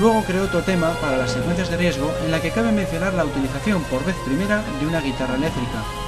Luego 0.00 0.22
creó 0.24 0.44
otro 0.44 0.62
tema 0.62 0.92
para 1.00 1.16
las 1.16 1.32
secuencias 1.32 1.70
de 1.70 1.78
riesgo 1.78 2.12
en 2.24 2.30
la 2.30 2.40
que 2.40 2.50
cabe 2.50 2.70
mencionar 2.70 3.14
la 3.14 3.24
utilización 3.24 3.82
por 3.84 4.04
vez 4.04 4.14
primera 4.24 4.62
de 4.78 4.86
una 4.86 5.00
guitarra 5.00 5.34
eléctrica. 5.34 6.05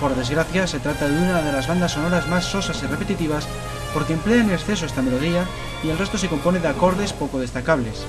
Por 0.00 0.16
desgracia, 0.16 0.66
se 0.66 0.80
trata 0.80 1.06
de 1.06 1.18
una 1.18 1.42
de 1.42 1.52
las 1.52 1.68
bandas 1.68 1.92
sonoras 1.92 2.26
más 2.26 2.46
sosas 2.46 2.82
y 2.82 2.86
repetitivas 2.86 3.46
porque 3.92 4.14
emplea 4.14 4.40
en 4.40 4.50
exceso 4.50 4.86
esta 4.86 5.02
melodía 5.02 5.44
y 5.84 5.90
el 5.90 5.98
resto 5.98 6.16
se 6.16 6.28
compone 6.28 6.58
de 6.58 6.68
acordes 6.68 7.12
poco 7.12 7.38
destacables. 7.38 8.06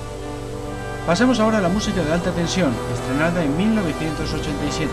Pasemos 1.06 1.38
ahora 1.38 1.58
a 1.58 1.60
la 1.60 1.68
música 1.68 2.02
de 2.02 2.12
alta 2.12 2.30
tensión, 2.30 2.72
estrenada 2.94 3.44
en 3.44 3.56
1987. 3.56 4.90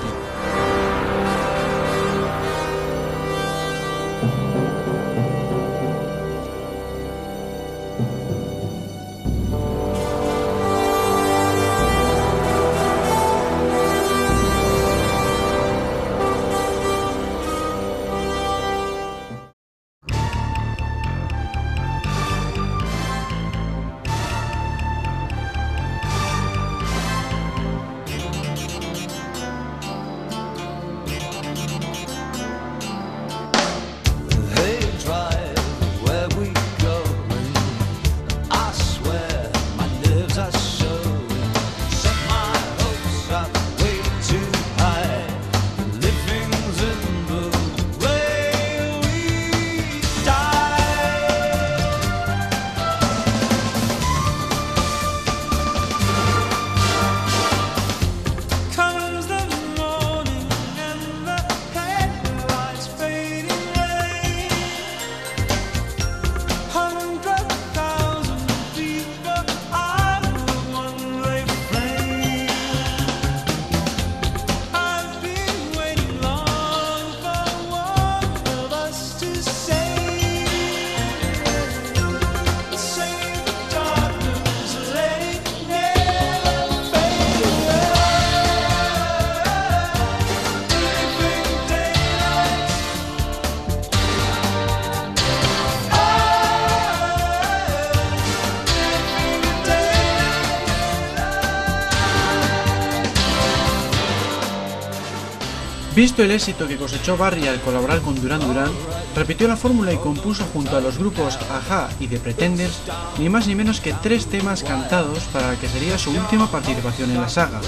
Visto 106.00 106.24
el 106.24 106.32
éxito 106.32 106.66
que 106.66 106.78
cosechó 106.78 107.18
Barry 107.18 107.50
al 107.50 107.60
colaborar 107.60 108.00
con 108.00 108.16
Duran 108.16 108.40
Duran, 108.40 108.72
repitió 109.18 109.50
la 109.50 109.58
fórmula 109.58 109.92
y 109.92 109.98
compuso 109.98 110.46
junto 110.54 110.78
a 110.78 110.80
los 110.80 110.98
grupos 110.98 111.38
Aja 111.52 111.90
y 112.00 112.08
The 112.08 112.20
Pretenders 112.20 112.80
ni 113.18 113.28
más 113.28 113.48
ni 113.48 113.56
menos 113.56 113.82
que 113.82 113.94
tres 114.02 114.28
temas 114.28 114.64
cantados 114.64 115.26
para 115.34 115.50
la 115.52 115.60
que 115.60 115.68
sería 115.68 115.98
su 115.98 116.12
última 116.12 116.50
participación 116.50 117.12
en 117.12 117.20
la 117.20 117.28
saga. 117.28 117.60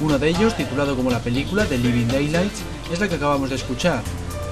Uno 0.00 0.18
de 0.18 0.30
ellos, 0.30 0.56
titulado 0.56 0.96
como 0.96 1.12
la 1.12 1.20
película 1.20 1.64
The 1.64 1.78
Living 1.78 2.08
Daylights, 2.08 2.60
es 2.92 2.98
la 2.98 3.08
que 3.08 3.14
acabamos 3.14 3.50
de 3.50 3.54
escuchar. 3.54 4.02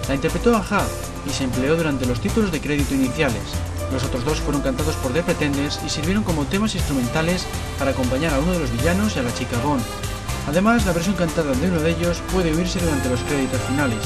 La 0.07 0.14
interpretó 0.14 0.54
Aja 0.54 0.87
y 1.28 1.31
se 1.31 1.42
empleó 1.42 1.74
durante 1.74 2.07
los 2.07 2.20
títulos 2.20 2.52
de 2.52 2.61
crédito 2.61 2.94
iniciales. 2.94 3.42
Los 3.92 4.04
otros 4.04 4.24
dos 4.24 4.38
fueron 4.38 4.62
cantados 4.62 4.94
por 4.94 5.12
The 5.12 5.24
Pretenders 5.24 5.81
y 5.85 5.88
sirvieron 5.88 6.22
como 6.22 6.44
temas 6.44 6.76
instrumentales 6.76 7.48
para 7.81 7.90
acompañar 7.90 8.33
a 8.33 8.38
uno 8.38 8.52
de 8.52 8.61
los 8.61 8.70
villanos 8.70 9.16
y 9.16 9.18
a 9.18 9.22
la 9.24 9.35
chica 9.35 9.59
Bond. 9.64 9.83
Además, 10.48 10.87
la 10.87 10.94
versión 10.94 11.14
cantada 11.14 11.52
de 11.52 11.68
uno 11.68 11.78
de 11.78 11.90
ellos 11.90 12.22
puede 12.32 12.54
oírse 12.54 12.80
durante 12.80 13.11
los 13.11 13.20
créditos 13.20 13.61
finales. 13.68 13.98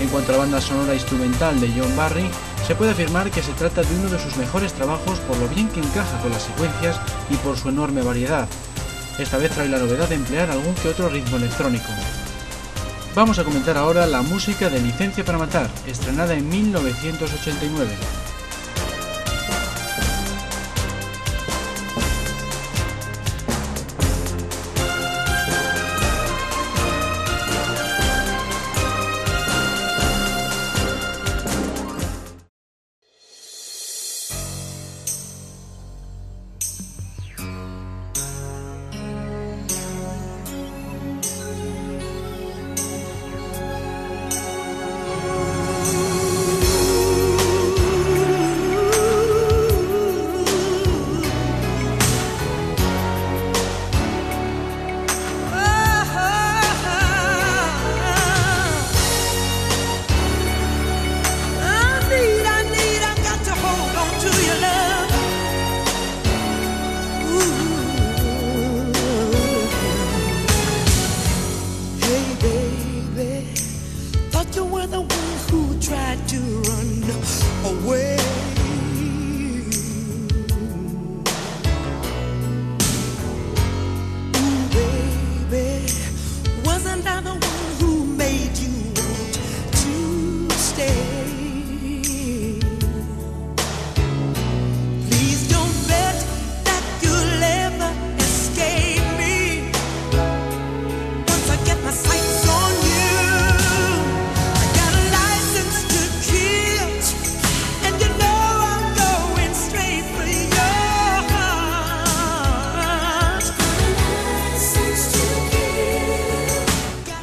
En 0.00 0.08
cuanto 0.08 0.30
a 0.30 0.32
la 0.32 0.44
banda 0.44 0.60
sonora 0.62 0.94
instrumental 0.94 1.60
de 1.60 1.70
John 1.76 1.94
Barry, 1.94 2.24
se 2.66 2.74
puede 2.74 2.92
afirmar 2.92 3.30
que 3.30 3.42
se 3.42 3.52
trata 3.52 3.82
de 3.82 3.94
uno 3.96 4.08
de 4.08 4.18
sus 4.18 4.38
mejores 4.38 4.72
trabajos 4.72 5.18
por 5.20 5.36
lo 5.36 5.48
bien 5.48 5.68
que 5.68 5.80
encaja 5.80 6.18
con 6.22 6.32
las 6.32 6.44
secuencias 6.44 6.98
y 7.28 7.36
por 7.36 7.58
su 7.58 7.68
enorme 7.68 8.00
variedad. 8.00 8.48
Esta 9.18 9.36
vez 9.36 9.50
trae 9.50 9.68
la 9.68 9.78
novedad 9.78 10.08
de 10.08 10.14
emplear 10.14 10.50
algún 10.50 10.74
que 10.76 10.88
otro 10.88 11.10
ritmo 11.10 11.36
electrónico. 11.36 11.92
Vamos 13.14 13.38
a 13.38 13.44
comentar 13.44 13.76
ahora 13.76 14.06
la 14.06 14.22
música 14.22 14.70
de 14.70 14.80
Licencia 14.80 15.22
para 15.22 15.36
Matar, 15.36 15.68
estrenada 15.86 16.32
en 16.32 16.48
1989. 16.48 17.90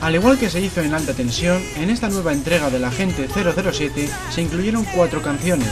Al 0.10 0.16
igual 0.16 0.40
que 0.40 0.50
se 0.50 0.60
hizo 0.60 0.82
en 0.82 0.96
alta 0.96 1.14
tensión, 1.14 1.62
en 1.76 1.92
esta 1.92 2.10
nueva 2.10 2.34
entrega 2.34 2.72
del 2.72 2.84
Agente 2.84 3.28
007 3.32 4.10
se 4.32 4.42
incluyeron 4.42 4.84
cuatro 4.86 5.22
canciones. 5.22 5.70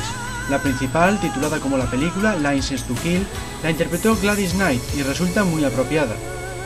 La 0.51 0.61
principal, 0.61 1.19
titulada 1.19 1.59
como 1.59 1.75
la 1.75 1.89
película 1.89 2.35
License 2.35 2.85
to 2.85 2.93
Kill, 3.01 3.25
la 3.63 3.71
interpretó 3.71 4.15
Gladys 4.15 4.53
Knight 4.53 4.79
y 4.95 5.01
resulta 5.01 5.43
muy 5.43 5.65
apropiada. 5.65 6.15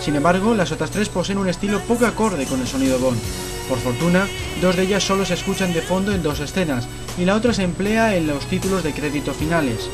Sin 0.01 0.17
embargo, 0.17 0.53
las 0.53 0.73
otras 0.73 0.91
tres 0.91 1.07
poseen 1.07 1.37
un 1.37 1.47
estilo 1.47 1.79
poco 1.83 2.05
acorde 2.05 2.45
con 2.45 2.59
el 2.59 2.67
sonido 2.67 2.99
Bond. 2.99 3.21
Por 3.69 3.79
fortuna, 3.79 4.27
dos 4.59 4.75
de 4.75 4.83
ellas 4.83 5.05
solo 5.05 5.23
se 5.23 5.35
escuchan 5.35 5.71
de 5.71 5.81
fondo 5.81 6.11
en 6.11 6.23
dos 6.23 6.41
escenas 6.41 6.89
y 7.17 7.23
la 7.23 7.35
otra 7.35 7.53
se 7.53 7.63
emplea 7.63 8.17
en 8.17 8.27
los 8.27 8.47
títulos 8.47 8.83
de 8.83 8.91
crédito 8.91 9.33
finales. 9.33 9.89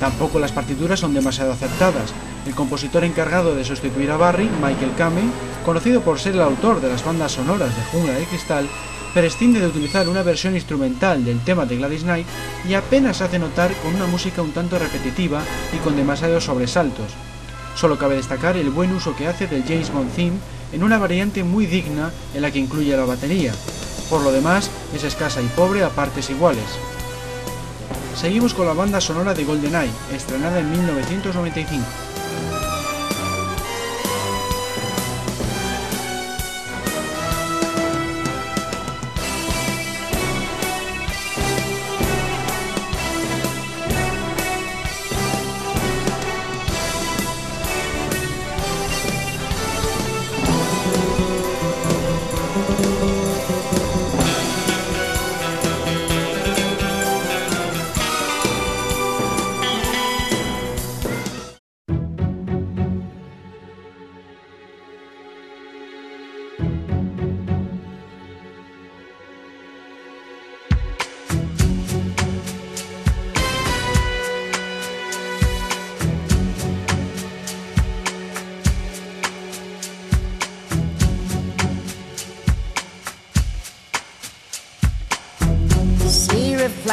Tampoco 0.00 0.40
las 0.40 0.50
partituras 0.50 0.98
son 0.98 1.14
demasiado 1.14 1.52
acertadas. 1.52 2.12
El 2.48 2.56
compositor 2.56 3.04
encargado 3.04 3.54
de 3.54 3.64
sustituir 3.64 4.10
a 4.10 4.16
Barry, 4.16 4.50
Michael 4.60 4.96
Kamen, 4.98 5.30
conocido 5.62 6.00
por 6.02 6.18
ser 6.18 6.34
el 6.34 6.42
autor 6.42 6.80
de 6.80 6.88
las 6.88 7.04
bandas 7.04 7.32
sonoras 7.32 7.74
de 7.74 7.82
Jungla 7.84 8.12
de 8.14 8.24
Cristal, 8.24 8.68
prescinde 9.14 9.60
de 9.60 9.66
utilizar 9.66 10.08
una 10.08 10.22
versión 10.22 10.54
instrumental 10.54 11.24
del 11.24 11.40
tema 11.40 11.66
de 11.66 11.76
Gladys 11.76 12.02
Knight 12.02 12.26
y 12.68 12.74
apenas 12.74 13.20
hace 13.20 13.38
notar 13.38 13.72
con 13.82 13.94
una 13.94 14.06
música 14.06 14.42
un 14.42 14.52
tanto 14.52 14.78
repetitiva 14.78 15.42
y 15.74 15.78
con 15.78 15.96
demasiados 15.96 16.44
sobresaltos. 16.44 17.12
Solo 17.74 17.98
cabe 17.98 18.16
destacar 18.16 18.56
el 18.56 18.70
buen 18.70 18.92
uso 18.92 19.14
que 19.16 19.28
hace 19.28 19.46
del 19.46 19.64
James 19.64 19.92
Bond 19.92 20.12
Theme 20.14 20.38
en 20.72 20.82
una 20.82 20.98
variante 20.98 21.44
muy 21.44 21.66
digna 21.66 22.10
en 22.34 22.42
la 22.42 22.50
que 22.50 22.58
incluye 22.58 22.96
la 22.96 23.04
batería. 23.04 23.52
Por 24.10 24.22
lo 24.22 24.32
demás, 24.32 24.70
es 24.94 25.04
escasa 25.04 25.40
y 25.40 25.46
pobre 25.46 25.84
a 25.84 25.90
partes 25.90 26.30
iguales. 26.30 26.64
Seguimos 28.16 28.54
con 28.54 28.66
la 28.66 28.74
banda 28.74 29.00
sonora 29.00 29.34
de 29.34 29.44
GoldenEye, 29.44 29.90
estrenada 30.14 30.60
en 30.60 30.70
1995. 30.70 32.11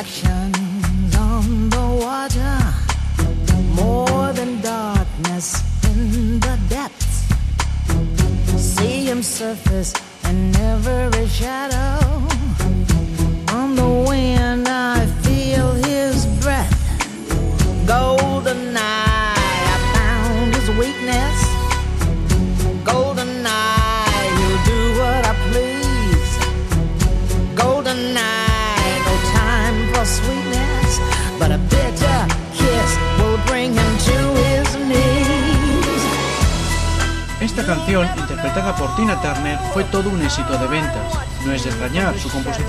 reflection. 0.01 0.58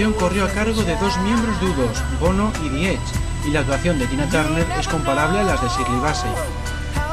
Corrió 0.09 0.47
a 0.47 0.49
cargo 0.49 0.83
de 0.83 0.97
dos 0.97 1.19
miembros 1.19 1.57
U2, 1.61 2.19
Bono 2.21 2.51
y 2.65 2.71
The 2.71 2.93
Edge, 2.93 3.01
y 3.47 3.51
la 3.51 3.61
actuación 3.61 3.99
de 3.99 4.07
Tina 4.07 4.27
Turner 4.31 4.67
es 4.79 4.89
comparable 4.89 5.41
a 5.41 5.43
las 5.43 5.61
de 5.61 5.69
Shirley 5.69 6.01
Bassey. 6.01 6.31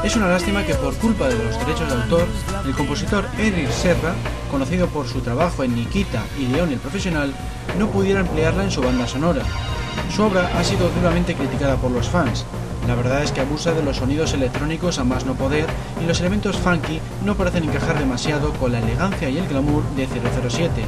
Es 0.02 0.16
una 0.16 0.28
lástima 0.28 0.64
que 0.64 0.74
por 0.74 0.94
culpa 0.94 1.28
de 1.28 1.36
los 1.36 1.58
derechos 1.58 1.86
de 1.86 2.02
autor, 2.02 2.26
el 2.64 2.72
compositor 2.72 3.26
Eric 3.38 3.70
Serra, 3.70 4.14
conocido 4.50 4.86
por 4.86 5.06
su 5.06 5.20
trabajo 5.20 5.64
en 5.64 5.74
Nikita 5.74 6.22
y 6.38 6.46
León 6.46 6.72
el 6.72 6.78
Profesional, 6.78 7.34
no 7.78 7.88
pudiera 7.88 8.20
emplearla 8.20 8.64
en 8.64 8.70
su 8.70 8.80
banda 8.80 9.06
sonora. 9.06 9.42
Su 10.14 10.22
obra 10.22 10.50
ha 10.58 10.64
sido 10.64 10.88
duramente 10.88 11.34
criticada 11.34 11.76
por 11.76 11.90
los 11.90 12.08
fans. 12.08 12.46
La 12.86 12.94
verdad 12.94 13.22
es 13.22 13.32
que 13.32 13.42
abusa 13.42 13.72
de 13.72 13.82
los 13.82 13.98
sonidos 13.98 14.32
electrónicos 14.32 14.98
a 14.98 15.04
más 15.04 15.26
no 15.26 15.34
poder 15.34 15.66
y 16.02 16.06
los 16.06 16.20
elementos 16.20 16.56
funky 16.56 17.02
no 17.22 17.34
parecen 17.34 17.64
encajar 17.64 17.98
demasiado 17.98 18.54
con 18.54 18.72
la 18.72 18.78
elegancia 18.78 19.28
y 19.28 19.36
el 19.36 19.46
glamour 19.46 19.82
de 19.94 20.06
007. 20.06 20.86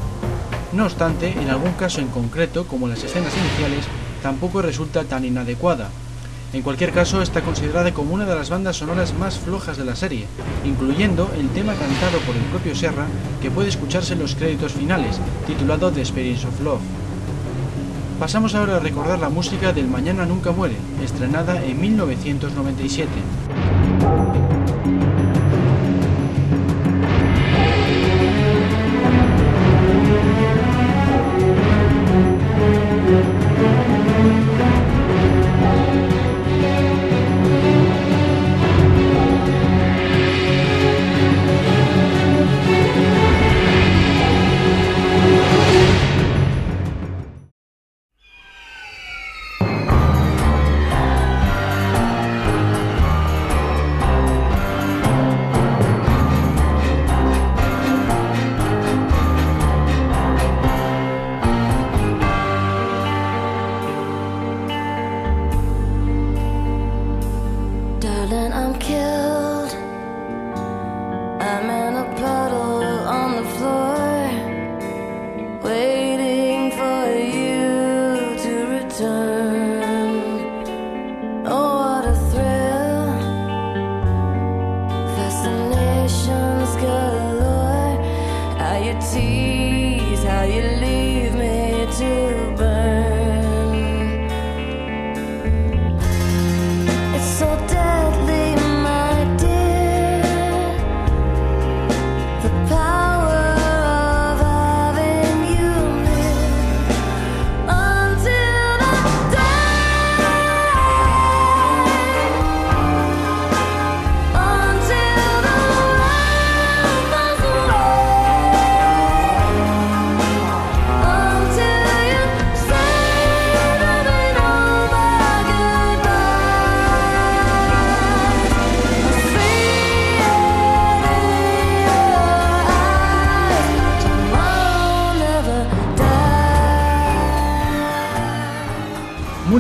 No 0.73 0.85
obstante, 0.85 1.33
en 1.33 1.51
algún 1.51 1.73
caso 1.73 2.01
en 2.01 2.09
concreto, 2.09 2.67
como 2.67 2.87
las 2.87 3.03
escenas 3.03 3.33
iniciales, 3.37 3.85
tampoco 4.23 4.63
resulta 4.63 5.03
tan 5.05 5.25
inadecuada. 5.25 5.89
En 6.53 6.63
cualquier 6.63 6.93
caso, 6.93 7.23
está 7.23 7.43
considerada 7.43 7.93
como 7.93 8.15
una 8.15 8.25
de 8.25 8.35
las 8.35 8.51
bandas 8.51 8.77
sonoras 8.77 9.15
más 9.15 9.39
flojas 9.39 9.77
de 9.77 9.85
la 9.85 9.97
serie, 9.97 10.27
incluyendo 10.65 11.31
el 11.37 11.49
tema 11.49 11.75
cantado 11.75 12.19
por 12.27 12.37
el 12.37 12.43
propio 12.43 12.75
Serra 12.75 13.07
que 13.43 13.51
puede 13.51 13.69
escucharse 13.69 14.13
en 14.13 14.21
los 14.21 14.37
créditos 14.37 14.73
finales, 14.73 15.21
titulado 15.47 15.91
The 15.91 16.01
Experience 16.01 16.47
of 16.47 16.61
Love. 16.61 16.81
Pasamos 18.21 18.55
ahora 18.55 18.77
a 18.77 18.81
recordar 18.81 19.19
la 19.19 19.29
música 19.29 19.73
del 19.73 19.89
Mañana 19.89 20.27
Nunca 20.27 20.53
Muere, 20.53 20.77
estrenada 21.03 21.65
en 21.65 21.81
1997. 21.81 23.09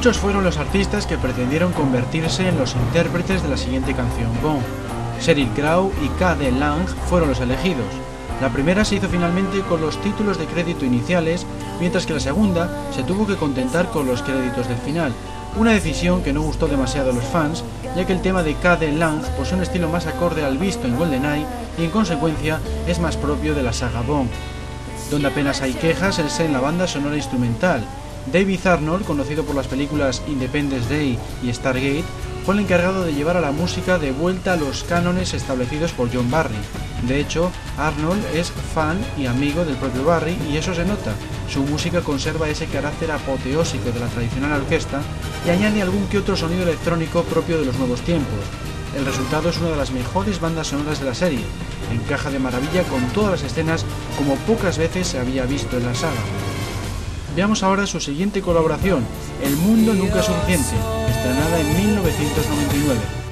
Muchos 0.00 0.16
fueron 0.16 0.44
los 0.44 0.56
artistas 0.56 1.06
que 1.06 1.18
pretendieron 1.18 1.74
convertirse 1.74 2.48
en 2.48 2.56
los 2.58 2.74
intérpretes 2.74 3.42
de 3.42 3.50
la 3.50 3.58
siguiente 3.58 3.92
canción 3.92 4.30
Gone. 4.40 4.62
Sheryl 5.20 5.50
Crow 5.50 5.92
y 6.02 6.08
K.D. 6.18 6.52
Lang 6.52 6.86
fueron 7.10 7.28
los 7.28 7.40
elegidos. 7.40 7.84
La 8.40 8.48
primera 8.48 8.82
se 8.86 8.94
hizo 8.94 9.10
finalmente 9.10 9.60
con 9.60 9.82
los 9.82 10.00
títulos 10.00 10.38
de 10.38 10.46
crédito 10.46 10.86
iniciales, 10.86 11.44
mientras 11.80 12.06
que 12.06 12.14
la 12.14 12.20
segunda 12.20 12.90
se 12.94 13.02
tuvo 13.02 13.26
que 13.26 13.36
contentar 13.36 13.90
con 13.90 14.06
los 14.06 14.22
créditos 14.22 14.68
del 14.68 14.78
final, 14.78 15.12
una 15.58 15.72
decisión 15.72 16.22
que 16.22 16.32
no 16.32 16.40
gustó 16.40 16.66
demasiado 16.66 17.10
a 17.10 17.14
los 17.14 17.24
fans, 17.24 17.62
ya 17.94 18.06
que 18.06 18.14
el 18.14 18.22
tema 18.22 18.42
de 18.42 18.54
K.D. 18.54 18.92
Lang 18.92 19.20
posee 19.36 19.58
un 19.58 19.64
estilo 19.64 19.90
más 19.90 20.06
acorde 20.06 20.42
al 20.42 20.56
visto 20.56 20.86
en 20.86 20.96
GoldenEye 20.96 21.44
y 21.76 21.84
en 21.84 21.90
consecuencia 21.90 22.58
es 22.86 23.00
más 23.00 23.18
propio 23.18 23.54
de 23.54 23.62
la 23.62 23.74
saga 23.74 24.00
Bond. 24.00 24.30
Donde 25.10 25.28
apenas 25.28 25.60
hay 25.60 25.74
quejas 25.74 26.18
es 26.18 26.40
en 26.40 26.54
la 26.54 26.60
banda 26.60 26.86
sonora 26.86 27.16
instrumental. 27.16 27.84
David 28.32 28.66
Arnold, 28.66 29.04
conocido 29.04 29.44
por 29.44 29.54
las 29.56 29.66
películas 29.66 30.22
Independence 30.28 30.88
Day 30.88 31.18
y 31.42 31.52
Stargate, 31.52 32.04
fue 32.44 32.54
el 32.54 32.60
encargado 32.60 33.04
de 33.04 33.12
llevar 33.12 33.36
a 33.36 33.40
la 33.40 33.52
música 33.52 33.98
de 33.98 34.12
vuelta 34.12 34.54
a 34.54 34.56
los 34.56 34.84
cánones 34.84 35.34
establecidos 35.34 35.92
por 35.92 36.12
John 36.12 36.30
Barry. 36.30 36.56
De 37.06 37.20
hecho, 37.20 37.50
Arnold 37.78 38.24
es 38.34 38.50
fan 38.74 38.98
y 39.18 39.26
amigo 39.26 39.64
del 39.64 39.76
propio 39.76 40.04
Barry 40.04 40.36
y 40.50 40.56
eso 40.56 40.74
se 40.74 40.84
nota. 40.84 41.12
Su 41.48 41.62
música 41.62 42.00
conserva 42.00 42.48
ese 42.48 42.66
carácter 42.66 43.10
apoteósico 43.10 43.90
de 43.90 44.00
la 44.00 44.08
tradicional 44.08 44.60
orquesta 44.60 45.00
y 45.46 45.50
añade 45.50 45.82
algún 45.82 46.06
que 46.08 46.18
otro 46.18 46.36
sonido 46.36 46.62
electrónico 46.62 47.22
propio 47.24 47.58
de 47.58 47.66
los 47.66 47.78
nuevos 47.78 48.00
tiempos. 48.02 48.40
El 48.96 49.06
resultado 49.06 49.50
es 49.50 49.58
una 49.58 49.70
de 49.70 49.76
las 49.76 49.92
mejores 49.92 50.40
bandas 50.40 50.68
sonoras 50.68 51.00
de 51.00 51.06
la 51.06 51.14
serie. 51.14 51.44
Encaja 51.92 52.30
de 52.30 52.38
maravilla 52.38 52.82
con 52.84 53.06
todas 53.08 53.32
las 53.32 53.42
escenas 53.42 53.84
como 54.16 54.34
pocas 54.36 54.78
veces 54.78 55.08
se 55.08 55.18
había 55.18 55.44
visto 55.46 55.76
en 55.76 55.86
la 55.86 55.94
saga. 55.94 56.20
Veamos 57.40 57.62
ahora 57.62 57.86
su 57.86 57.98
siguiente 58.00 58.42
colaboración, 58.42 59.02
El 59.42 59.56
mundo 59.56 59.94
nunca 59.94 60.20
es 60.20 60.26
suficiente, 60.26 60.76
estrenada 61.08 61.58
en 61.58 61.86
1999. 61.86 63.29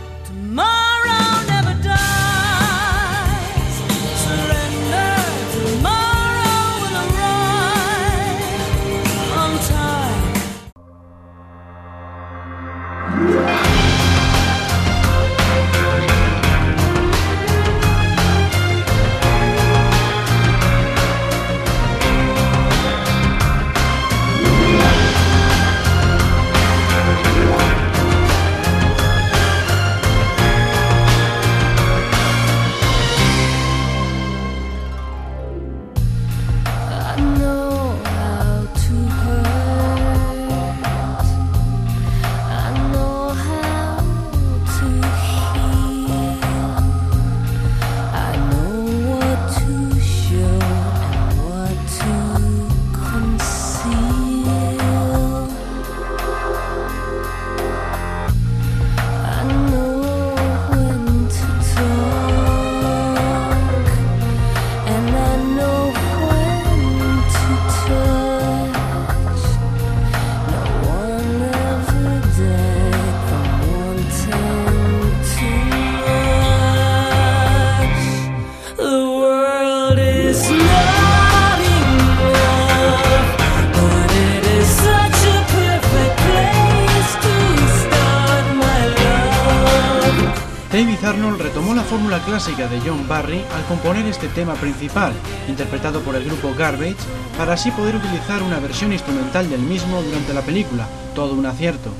Retomó 91.38 91.72
la 91.72 91.84
fórmula 91.84 92.18
clásica 92.24 92.66
de 92.66 92.80
John 92.80 93.06
Barry 93.06 93.44
al 93.54 93.64
componer 93.68 94.04
este 94.06 94.26
tema 94.26 94.54
principal, 94.54 95.12
interpretado 95.46 96.00
por 96.00 96.16
el 96.16 96.24
grupo 96.24 96.52
Garbage, 96.58 96.96
para 97.36 97.52
así 97.52 97.70
poder 97.70 97.94
utilizar 97.94 98.42
una 98.42 98.58
versión 98.58 98.92
instrumental 98.92 99.48
del 99.48 99.60
mismo 99.60 100.02
durante 100.02 100.34
la 100.34 100.42
película, 100.42 100.88
todo 101.14 101.34
un 101.34 101.46
acierto. 101.46 101.90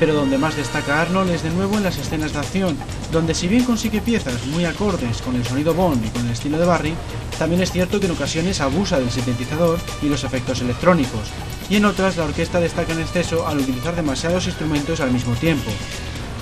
Pero 0.00 0.14
donde 0.14 0.38
más 0.38 0.56
destaca 0.56 1.00
Arnold 1.00 1.30
es 1.30 1.44
de 1.44 1.50
nuevo 1.50 1.76
en 1.76 1.84
las 1.84 1.98
escenas 1.98 2.32
de 2.32 2.40
acción, 2.40 2.76
donde 3.12 3.32
si 3.32 3.46
bien 3.46 3.62
consigue 3.62 4.00
piezas 4.00 4.44
muy 4.46 4.64
acordes 4.64 5.22
con 5.22 5.36
el 5.36 5.46
sonido 5.46 5.72
Bond 5.72 6.04
y 6.04 6.08
con 6.08 6.26
el 6.26 6.32
estilo 6.32 6.58
de 6.58 6.66
Barry, 6.66 6.94
también 7.38 7.62
es 7.62 7.70
cierto 7.70 8.00
que 8.00 8.06
en 8.06 8.12
ocasiones 8.12 8.60
abusa 8.60 8.98
del 8.98 9.12
sintetizador 9.12 9.78
y 10.02 10.08
los 10.08 10.24
efectos 10.24 10.60
electrónicos, 10.62 11.30
y 11.70 11.76
en 11.76 11.84
otras 11.84 12.16
la 12.16 12.24
orquesta 12.24 12.58
destaca 12.58 12.92
en 12.92 13.02
exceso 13.02 13.46
al 13.46 13.58
utilizar 13.58 13.94
demasiados 13.94 14.46
instrumentos 14.48 14.98
al 14.98 15.12
mismo 15.12 15.34
tiempo. 15.34 15.70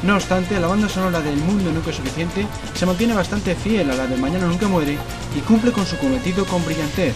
No 0.03 0.17
obstante, 0.17 0.59
la 0.59 0.67
banda 0.67 0.89
sonora 0.89 1.21
del 1.21 1.37
Mundo 1.37 1.71
Nunca 1.71 1.91
es 1.91 1.97
Suficiente 1.97 2.45
se 2.75 2.87
mantiene 2.87 3.15
bastante 3.15 3.55
fiel 3.55 3.89
a 3.89 3.95
la 3.95 4.09
de 4.09 4.17
Mañana 4.17 4.47
Nunca 4.47 4.67
Muere 4.67 4.99
y 5.37 5.41
cumple 5.41 5.71
con 5.71 5.87
su 5.87 5.97
cometido 5.97 6.45
con 6.45 6.65
brillantez. 6.65 7.15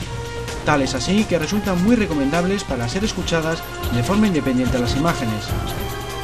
Tal 0.65 0.83
es 0.83 0.95
así 0.95 1.25
que 1.25 1.39
resultan 1.39 1.83
muy 1.83 1.97
recomendables 1.97 2.63
para 2.63 2.89
ser 2.89 3.05
escuchadas 3.05 3.61
de 3.93 4.05
forma 4.05 4.29
independiente 4.29 4.77
a 4.77 4.81
las 4.81 4.95
imágenes. 4.95 5.47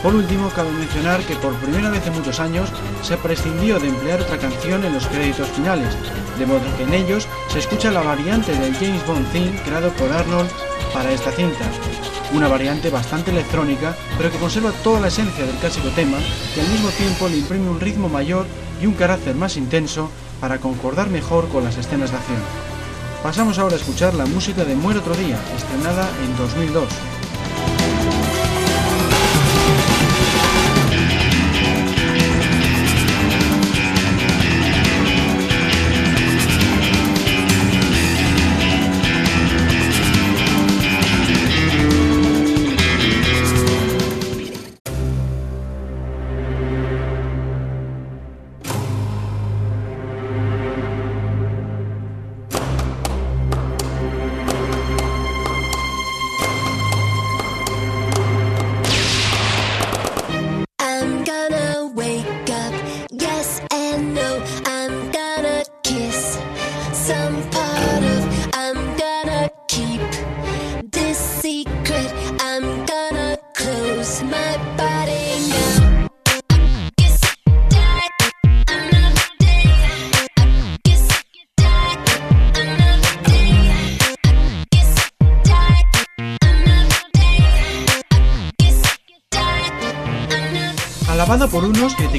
Por 0.05 0.15
último, 0.15 0.51
cabe 0.51 0.71
mencionar 0.71 1.21
que 1.23 1.35
por 1.37 1.55
primera 1.55 1.91
vez 1.91 2.07
en 2.07 2.15
muchos 2.15 2.39
años 2.39 2.71
se 3.03 3.17
prescindió 3.17 3.81
de 3.81 3.89
emplear 3.89 4.21
otra 4.21 4.39
canción 4.39 4.85
en 4.85 4.95
los 4.95 5.07
créditos 5.07 5.49
finales, 5.49 5.97
de 6.39 6.47
modo 6.47 6.63
que 6.77 6.85
en 6.85 6.95
ellos 6.95 7.27
se 7.49 7.59
escucha 7.59 7.91
la 7.91 8.03
variante 8.03 8.53
del 8.57 8.75
James 8.75 9.05
Bond 9.07 9.31
theme 9.33 9.61
creado 9.65 9.91
por 9.95 10.13
Arnold 10.13 10.51
para 10.93 11.13
esta 11.13 11.31
cinta, 11.33 11.67
una 12.35 12.49
variante 12.49 12.91
bastante 12.91 13.31
electrónica, 13.31 13.97
pero 14.17 14.31
que 14.31 14.39
conserva 14.39 14.73
toda 14.83 15.01
la 15.01 15.09
esencia 15.09 15.45
del 15.45 15.57
clásico 15.57 15.89
tema 15.91 16.19
y 16.57 16.61
al 16.61 16.69
mismo 16.69 16.89
tiempo 16.91 17.29
le 17.29 17.39
imprime 17.39 17.69
un 17.69 17.81
ritmo 17.81 18.09
mayor 18.09 18.47
y 18.81 18.87
un 18.87 18.95
carácter 18.95 19.35
más 19.35 19.57
intenso 19.57 20.11
para 20.41 20.59
concordar 20.59 21.09
mejor 21.09 21.49
con 21.49 21.65
las 21.65 21.77
escenas 21.77 22.11
de 22.11 22.17
acción. 22.17 22.39
Pasamos 23.23 23.59
ahora 23.59 23.77
a 23.77 23.79
escuchar 23.79 24.15
la 24.15 24.27
música 24.27 24.65
de 24.65 24.75
Muere 24.75 24.99
otro 24.99 25.15
día, 25.15 25.39
estrenada 25.57 26.09
en 26.25 26.37
2002. 26.37 26.89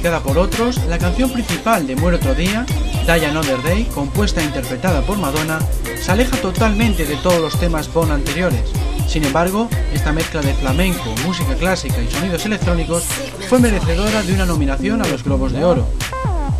Criticada 0.03 0.21
por 0.21 0.37
otros, 0.37 0.83
la 0.89 0.97
canción 0.97 1.31
principal 1.31 1.87
de 1.87 1.95
Muere 1.95 2.17
otro 2.17 2.35
día, 2.35 2.65
Die 3.05 3.25
Another 3.25 3.63
Day, 3.63 3.85
compuesta 3.85 4.41
e 4.41 4.43
interpretada 4.43 5.01
por 5.01 5.17
Madonna, 5.17 5.59
se 5.97 6.11
aleja 6.11 6.35
totalmente 6.41 7.05
de 7.05 7.15
todos 7.15 7.39
los 7.39 7.57
temas 7.57 7.87
Bond 7.93 8.11
anteriores. 8.11 8.69
Sin 9.07 9.23
embargo, 9.23 9.69
esta 9.93 10.11
mezcla 10.11 10.41
de 10.41 10.53
flamenco, 10.55 11.15
música 11.25 11.55
clásica 11.55 12.01
y 12.01 12.11
sonidos 12.11 12.45
electrónicos 12.45 13.05
fue 13.47 13.59
merecedora 13.59 14.23
de 14.23 14.33
una 14.33 14.45
nominación 14.45 15.01
a 15.01 15.07
los 15.07 15.23
Globos 15.23 15.53
de 15.53 15.63
Oro. 15.63 15.87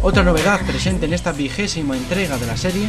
Otra 0.01 0.23
novedad 0.23 0.61
presente 0.65 1.05
en 1.07 1.13
esta 1.13 1.33
vigésima 1.33 1.97
entrega 1.97 2.37
de 2.37 2.47
la 2.47 2.55
serie 2.55 2.87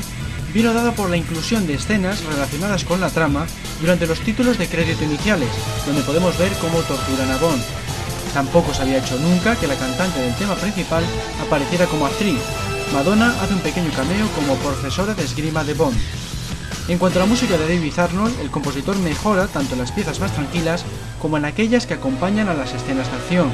vino 0.53 0.73
dada 0.73 0.93
por 0.93 1.11
la 1.11 1.17
inclusión 1.17 1.67
de 1.67 1.75
escenas 1.75 2.25
relacionadas 2.27 2.85
con 2.85 3.01
la 3.01 3.11
trama 3.11 3.45
durante 3.81 4.07
los 4.07 4.21
títulos 4.21 4.57
de 4.57 4.69
crédito 4.69 5.03
iniciales, 5.03 5.51
donde 5.85 6.03
podemos 6.03 6.39
ver 6.39 6.53
cómo 6.61 6.79
torturan 6.83 7.33
a 7.33 7.39
Bond. 7.39 7.84
Tampoco 8.35 8.75
se 8.75 8.83
había 8.83 8.99
hecho 8.99 9.17
nunca 9.21 9.55
que 9.55 9.69
la 9.69 9.77
cantante 9.77 10.21
del 10.21 10.35
tema 10.35 10.57
principal 10.57 11.05
apareciera 11.41 11.87
como 11.87 12.07
actriz. 12.07 12.41
Madonna 12.93 13.33
hace 13.41 13.55
un 13.55 13.61
pequeño 13.61 13.91
cameo 13.95 14.27
como 14.35 14.57
profesora 14.57 15.15
de 15.15 15.23
esgrima 15.23 15.63
de 15.63 15.75
Bond. 15.75 15.97
En 16.89 16.99
cuanto 16.99 17.21
a 17.21 17.23
la 17.23 17.29
música 17.29 17.57
de 17.57 17.69
David 17.69 17.97
Arnold, 17.97 18.41
el 18.41 18.51
compositor 18.51 18.97
mejora 18.99 19.47
tanto 19.47 19.75
en 19.75 19.81
las 19.81 19.93
piezas 19.93 20.19
más 20.19 20.33
tranquilas 20.33 20.85
como 21.23 21.37
en 21.37 21.45
aquellas 21.45 21.87
que 21.87 21.95
acompañan 21.95 22.49
a 22.49 22.55
las 22.55 22.75
escenas 22.75 23.09
de 23.09 23.17
acción. 23.17 23.53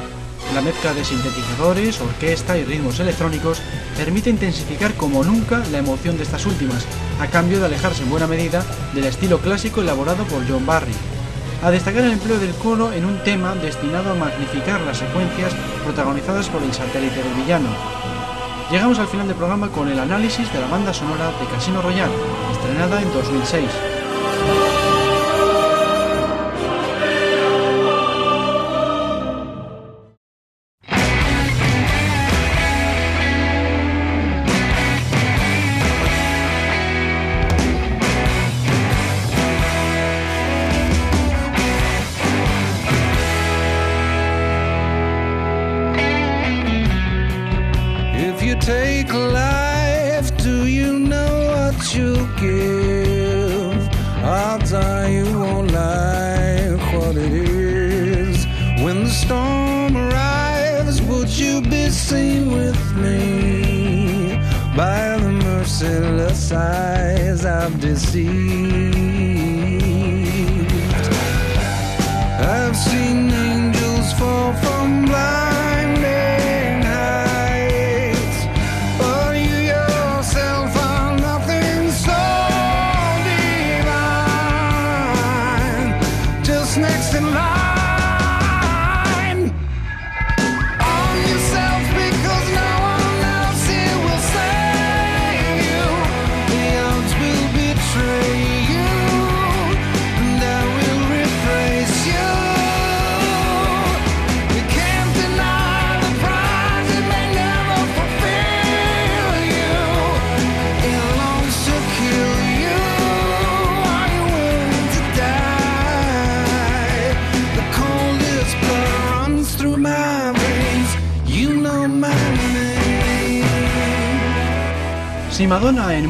La 0.55 0.61
mezcla 0.61 0.95
de 0.95 1.05
sintetizadores, 1.05 2.01
orquesta 2.01 2.57
y 2.57 2.65
ritmos 2.65 2.99
electrónicos 2.99 3.61
permite 3.95 4.31
intensificar 4.31 4.95
como 4.95 5.23
nunca 5.23 5.63
la 5.71 5.77
emoción 5.77 6.17
de 6.17 6.23
estas 6.23 6.47
últimas, 6.47 6.83
a 7.21 7.27
cambio 7.27 7.59
de 7.59 7.67
alejarse 7.67 8.01
en 8.01 8.09
buena 8.09 8.25
medida 8.25 8.65
del 8.95 9.05
estilo 9.05 9.37
clásico 9.37 9.81
elaborado 9.81 10.23
por 10.25 10.45
John 10.49 10.65
Barry 10.65 10.95
a 11.61 11.69
destacar 11.69 12.03
el 12.03 12.13
empleo 12.13 12.39
del 12.39 12.55
coro 12.55 12.91
en 12.91 13.05
un 13.05 13.17
tema 13.23 13.53
destinado 13.55 14.11
a 14.11 14.15
magnificar 14.15 14.81
las 14.81 14.97
secuencias 14.97 15.53
protagonizadas 15.83 16.49
por 16.49 16.63
el 16.63 16.73
satélite 16.73 17.21
del 17.21 17.33
villano. 17.33 17.69
Llegamos 18.71 18.99
al 18.99 19.07
final 19.07 19.27
del 19.27 19.35
programa 19.35 19.69
con 19.69 19.87
el 19.89 19.99
análisis 19.99 20.51
de 20.51 20.59
la 20.59 20.67
banda 20.67 20.93
sonora 20.93 21.27
de 21.27 21.45
Casino 21.53 21.81
Royale, 21.81 22.13
estrenada 22.53 23.01
en 23.01 23.13
2006. 23.13 23.90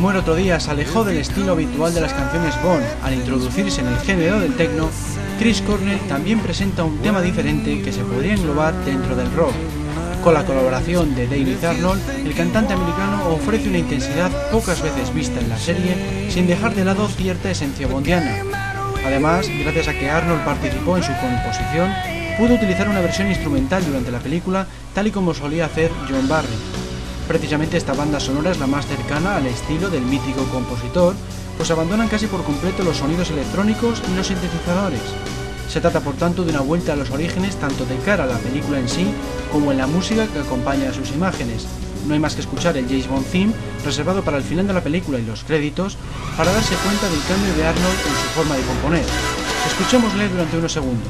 Muere 0.01 0.17
otro 0.17 0.33
día 0.33 0.59
se 0.59 0.71
alejó 0.71 1.03
del 1.03 1.17
estilo 1.17 1.51
habitual 1.51 1.93
de 1.93 2.01
las 2.01 2.11
canciones 2.11 2.59
Bond 2.63 2.83
al 3.03 3.13
introducirse 3.13 3.81
en 3.81 3.87
el 3.87 3.99
género 3.99 4.39
del 4.39 4.55
techno, 4.55 4.89
Chris 5.37 5.61
Cornell 5.61 5.99
también 6.07 6.39
presenta 6.39 6.83
un 6.83 6.97
tema 7.03 7.21
diferente 7.21 7.83
que 7.83 7.93
se 7.93 8.03
podría 8.03 8.33
englobar 8.33 8.73
dentro 8.83 9.15
del 9.15 9.31
rock. 9.33 9.53
Con 10.23 10.33
la 10.33 10.43
colaboración 10.43 11.13
de 11.13 11.27
David 11.27 11.63
Arnold, 11.63 12.01
el 12.25 12.33
cantante 12.33 12.73
americano 12.73 13.29
ofrece 13.29 13.69
una 13.69 13.77
intensidad 13.77 14.31
pocas 14.49 14.81
veces 14.81 15.13
vista 15.13 15.39
en 15.39 15.49
la 15.49 15.59
serie 15.59 16.31
sin 16.31 16.47
dejar 16.47 16.73
de 16.73 16.83
lado 16.83 17.07
cierta 17.07 17.51
esencia 17.51 17.85
bondiana. 17.85 18.41
Además, 19.05 19.45
gracias 19.49 19.87
a 19.87 19.93
que 19.93 20.09
Arnold 20.09 20.43
participó 20.43 20.97
en 20.97 21.03
su 21.03 21.11
composición, 21.11 21.93
pudo 22.39 22.55
utilizar 22.55 22.89
una 22.89 23.01
versión 23.01 23.27
instrumental 23.27 23.85
durante 23.85 24.09
la 24.09 24.17
película 24.17 24.65
tal 24.95 25.05
y 25.05 25.11
como 25.11 25.35
solía 25.35 25.65
hacer 25.65 25.91
John 26.09 26.27
Barry. 26.27 26.80
Precisamente 27.31 27.77
esta 27.77 27.93
banda 27.93 28.19
sonora 28.19 28.51
es 28.51 28.59
la 28.59 28.67
más 28.67 28.85
cercana 28.85 29.37
al 29.37 29.45
estilo 29.45 29.89
del 29.89 30.01
mítico 30.01 30.43
compositor, 30.51 31.15
pues 31.55 31.71
abandonan 31.71 32.09
casi 32.09 32.27
por 32.27 32.43
completo 32.43 32.83
los 32.83 32.97
sonidos 32.97 33.31
electrónicos 33.31 34.03
y 34.11 34.15
los 34.17 34.27
sintetizadores. 34.27 34.99
Se 35.69 35.79
trata 35.79 36.01
por 36.01 36.15
tanto 36.15 36.43
de 36.43 36.49
una 36.49 36.59
vuelta 36.59 36.91
a 36.91 36.97
los 36.97 37.09
orígenes 37.09 37.55
tanto 37.55 37.85
de 37.85 37.95
cara 37.99 38.25
a 38.25 38.27
la 38.27 38.37
película 38.37 38.79
en 38.79 38.89
sí 38.89 39.07
como 39.49 39.71
en 39.71 39.77
la 39.77 39.87
música 39.87 40.27
que 40.27 40.39
acompaña 40.39 40.89
a 40.89 40.93
sus 40.93 41.11
imágenes. 41.11 41.67
No 42.05 42.15
hay 42.15 42.19
más 42.19 42.35
que 42.35 42.41
escuchar 42.41 42.75
el 42.75 42.89
James 42.89 43.07
Bond 43.07 43.25
theme 43.27 43.53
reservado 43.85 44.23
para 44.23 44.35
el 44.35 44.43
final 44.43 44.67
de 44.67 44.73
la 44.73 44.83
película 44.83 45.17
y 45.17 45.25
los 45.25 45.45
créditos 45.45 45.95
para 46.35 46.51
darse 46.51 46.75
cuenta 46.83 47.07
del 47.09 47.23
cambio 47.29 47.55
de 47.55 47.65
Arnold 47.65 47.99
en 48.07 48.13
su 48.13 48.27
forma 48.35 48.57
de 48.57 48.63
componer. 48.63 49.05
Escuchémosle 49.67 50.27
durante 50.27 50.57
unos 50.57 50.73
segundos. 50.73 51.07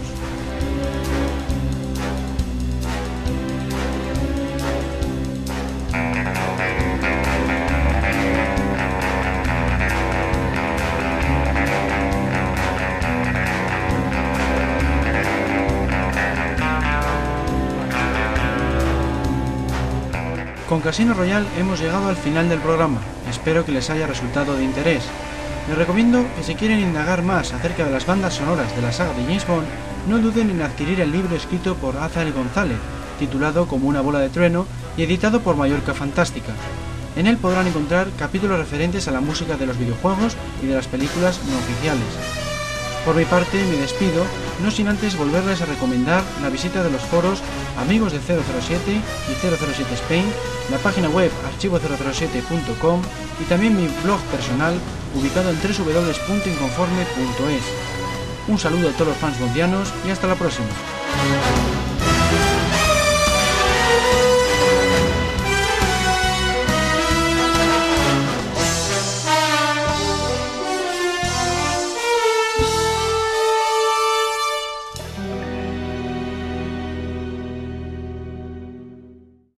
Con 20.72 20.80
Casino 20.80 21.14
Royale 21.14 21.50
hemos 21.60 21.82
llegado 21.82 22.08
al 22.08 22.16
final 22.16 22.48
del 22.48 22.62
programa. 22.62 23.02
Espero 23.30 23.66
que 23.66 23.74
les 23.74 23.90
haya 23.90 24.08
resultado 24.08 24.56
de 24.56 24.64
interés. 24.64 25.04
Les 25.68 25.78
recomiendo 25.78 26.26
que 26.38 26.44
si 26.44 26.56
quieren 26.56 26.80
indagar 26.80 27.24
más 27.24 27.52
acerca 27.52 27.84
de 27.84 27.92
las 27.92 28.06
bandas 28.06 28.36
sonoras 28.36 28.74
de 28.74 28.82
la 28.82 28.94
saga 28.94 29.12
de 29.12 29.26
James 29.26 29.46
Bond, 29.46 29.68
no 30.08 30.20
duden 30.20 30.50
en 30.50 30.62
adquirir 30.62 31.02
el 31.02 31.12
libro 31.12 31.36
escrito 31.36 31.76
por 31.76 31.98
Azael 31.98 32.32
González, 32.32 32.78
titulado 33.20 33.68
Como 33.68 33.90
una 33.90 34.00
bola 34.00 34.20
de 34.20 34.30
trueno 34.30 34.66
y 34.96 35.04
editado 35.04 35.42
por 35.42 35.58
Mallorca 35.58 35.94
Fantástica. 35.94 36.54
En 37.18 37.28
él 37.28 37.36
podrán 37.36 37.68
encontrar 37.68 38.08
capítulos 38.18 38.58
referentes 38.58 39.10
a 39.10 39.12
la 39.12 39.20
música 39.20 39.58
de 39.58 39.66
los 39.66 39.78
videojuegos 39.78 40.38
y 40.64 40.68
de 40.68 40.76
las 40.76 40.88
películas 40.88 41.42
no 41.50 41.58
oficiales. 41.58 42.41
Por 43.06 43.16
mi 43.16 43.26
parte 43.26 43.64
me 43.66 43.78
despido, 43.78 44.26
no 44.62 44.70
sin 44.70 44.88
antes 44.88 45.18
volverles 45.18 45.60
a 45.62 45.66
recomendar 45.66 46.24
la 46.42 46.50
visita 46.50 46.84
de 46.84 46.92
los 46.92 47.02
foros 47.02 47.42
Amigos 47.80 48.12
de 48.14 48.20
007 48.20 48.92
y 48.92 49.02
007 49.34 49.96
Spain, 49.96 50.26
la 50.70 50.78
página 50.78 51.10
web 51.10 51.32
archivo007.com 51.58 53.02
y 53.40 53.44
también 53.46 53.76
mi 53.76 53.88
blog 54.04 54.22
personal 54.26 54.76
ubicado 55.16 55.50
en 55.50 55.58
www.inconforme.es. 55.58 57.64
Un 58.48 58.60
saludo 58.60 58.90
a 58.90 58.94
todos 58.94 59.08
los 59.08 59.18
fans 59.18 59.40
bondianos 59.40 59.92
y 60.06 60.12
hasta 60.12 60.28
la 60.28 60.36
próxima. 60.36 60.68